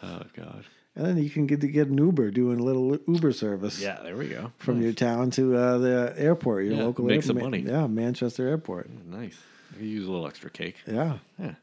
Oh 0.01 0.23
god. 0.35 0.65
And 0.95 1.05
then 1.05 1.17
you 1.19 1.29
can 1.29 1.45
get 1.45 1.61
to 1.61 1.67
get 1.67 1.89
an 1.89 1.99
Uber, 1.99 2.31
doing 2.31 2.59
a 2.59 2.63
little 2.63 2.97
Uber 3.07 3.33
service. 3.33 3.79
Yeah, 3.79 3.99
there 4.01 4.17
we 4.17 4.29
go. 4.29 4.51
From 4.57 4.81
your 4.81 4.93
town 4.93 5.29
to 5.31 5.55
uh, 5.55 5.77
the 5.77 6.13
airport, 6.17 6.65
your 6.65 6.73
Yeah, 6.73 6.83
local 6.85 7.05
make 7.05 7.17
air- 7.17 7.21
some 7.21 7.37
money. 7.37 7.59
Yeah, 7.59 7.85
Manchester 7.85 8.47
Airport. 8.47 8.89
Nice. 9.05 9.37
You 9.79 9.85
use 9.87 10.07
a 10.07 10.11
little 10.11 10.25
extra 10.27 10.49
cake. 10.49 10.77
Yeah. 10.87 11.19
Yeah. 11.39 11.53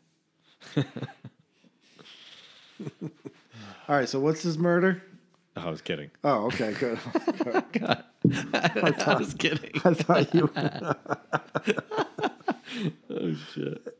All 3.03 3.97
right. 3.97 4.09
So 4.09 4.21
what's 4.21 4.43
this 4.45 4.57
murder? 4.57 5.03
I 5.65 5.71
was 5.71 5.83
kidding. 5.83 6.11
Oh, 6.25 6.47
okay, 6.47 6.73
good. 6.79 6.99
I 8.55 9.17
was 9.19 9.35
kidding. 9.35 9.71
I 9.85 9.95
thought 9.95 10.35
you. 10.35 10.51
Oh 13.11 13.35
shit. 13.55 13.95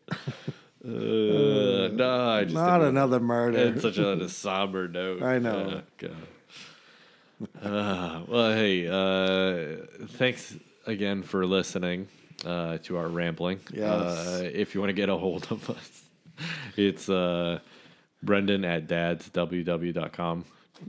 Uh, 0.85 1.89
no, 1.93 2.29
I 2.31 2.45
just 2.45 2.55
Not 2.55 2.83
another 2.83 3.21
murder. 3.21 3.59
It's 3.59 3.83
such 3.83 3.99
a, 3.99 4.13
a 4.13 4.29
somber 4.29 4.89
note. 4.89 5.23
I 5.23 5.39
know. 5.39 5.83
God. 5.99 6.17
Uh, 7.63 8.23
well, 8.27 8.53
hey, 8.53 8.87
uh, 8.89 9.85
thanks 10.09 10.57
again 10.87 11.23
for 11.23 11.45
listening 11.47 12.09
uh, 12.45 12.79
to 12.79 12.97
our 12.97 13.09
rambling. 13.09 13.61
Yes. 13.73 13.91
Uh, 13.91 14.51
if 14.53 14.75
you 14.75 14.81
want 14.81 14.91
to 14.91 14.95
get 14.95 15.09
a 15.09 15.17
hold 15.17 15.47
of 15.51 15.69
us, 15.71 16.03
it's 16.77 17.09
uh, 17.09 17.59
Brendan 18.23 18.65
at 18.65 18.87
dadsww.com. 18.87 20.45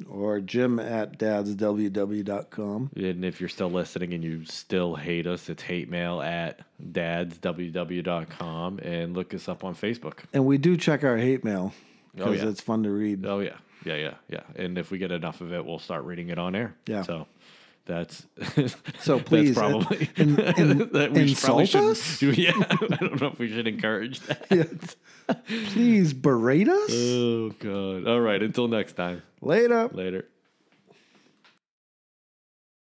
or 0.10 0.40
Jim 0.40 0.80
at 0.80 1.18
dadsww.com. 1.20 2.92
And 2.96 3.26
if 3.26 3.40
you're 3.40 3.50
still 3.50 3.70
listening 3.72 4.14
and 4.14 4.24
you 4.24 4.46
still 4.46 4.96
hate 4.96 5.28
us, 5.28 5.50
it's 5.50 5.64
hate 5.64 5.90
mail 5.90 6.22
at 6.22 6.60
dadsww.com 6.84 8.80
and 8.80 9.16
look 9.16 9.34
us 9.34 9.48
up 9.50 9.64
on 9.64 9.76
Facebook. 9.76 10.20
And 10.34 10.46
we 10.46 10.58
do 10.58 10.78
check 10.78 11.04
our 11.04 11.18
hate 11.18 11.44
mail 11.44 11.74
Oh, 12.18 12.26
because 12.26 12.42
yeah. 12.44 12.50
it's 12.50 12.62
fun 12.62 12.84
to 12.84 12.90
read. 12.90 13.26
Oh 13.26 13.40
yeah, 13.40 13.58
yeah, 13.86 13.96
yeah, 13.96 14.14
yeah. 14.30 14.42
And 14.56 14.78
if 14.80 14.90
we 14.92 14.98
get 14.98 15.12
enough 15.12 15.42
of 15.42 15.54
it, 15.54 15.64
we'll 15.64 15.78
start 15.80 16.04
reading 16.06 16.30
it 16.30 16.40
on 16.40 16.56
air. 16.56 16.76
Yeah. 16.88 17.04
So 17.04 17.28
that's 17.90 18.26
So 19.02 19.20
please, 19.30 19.56
that's 19.56 19.60
probably 19.72 20.10
in- 20.16 20.40
in- 20.40 20.78
that 20.94 21.12
we 21.12 21.22
insult 21.24 21.68
shouldn't- 21.68 21.92
us? 21.92 22.22
Yeah, 22.22 22.52
I 22.70 22.76
don't 22.96 23.20
know 23.20 23.28
if 23.28 23.40
we 23.40 23.52
should 23.52 23.68
encourage 23.68 24.20
that. 24.22 24.96
Please 25.74 26.14
berate 26.14 26.70
us. 26.70 26.92
Oh 26.94 27.50
god. 27.60 28.08
All 28.08 28.22
right. 28.22 28.42
Until 28.42 28.68
next 28.68 28.94
time. 28.94 29.22
Later. 29.42 29.90
Later. 29.92 30.26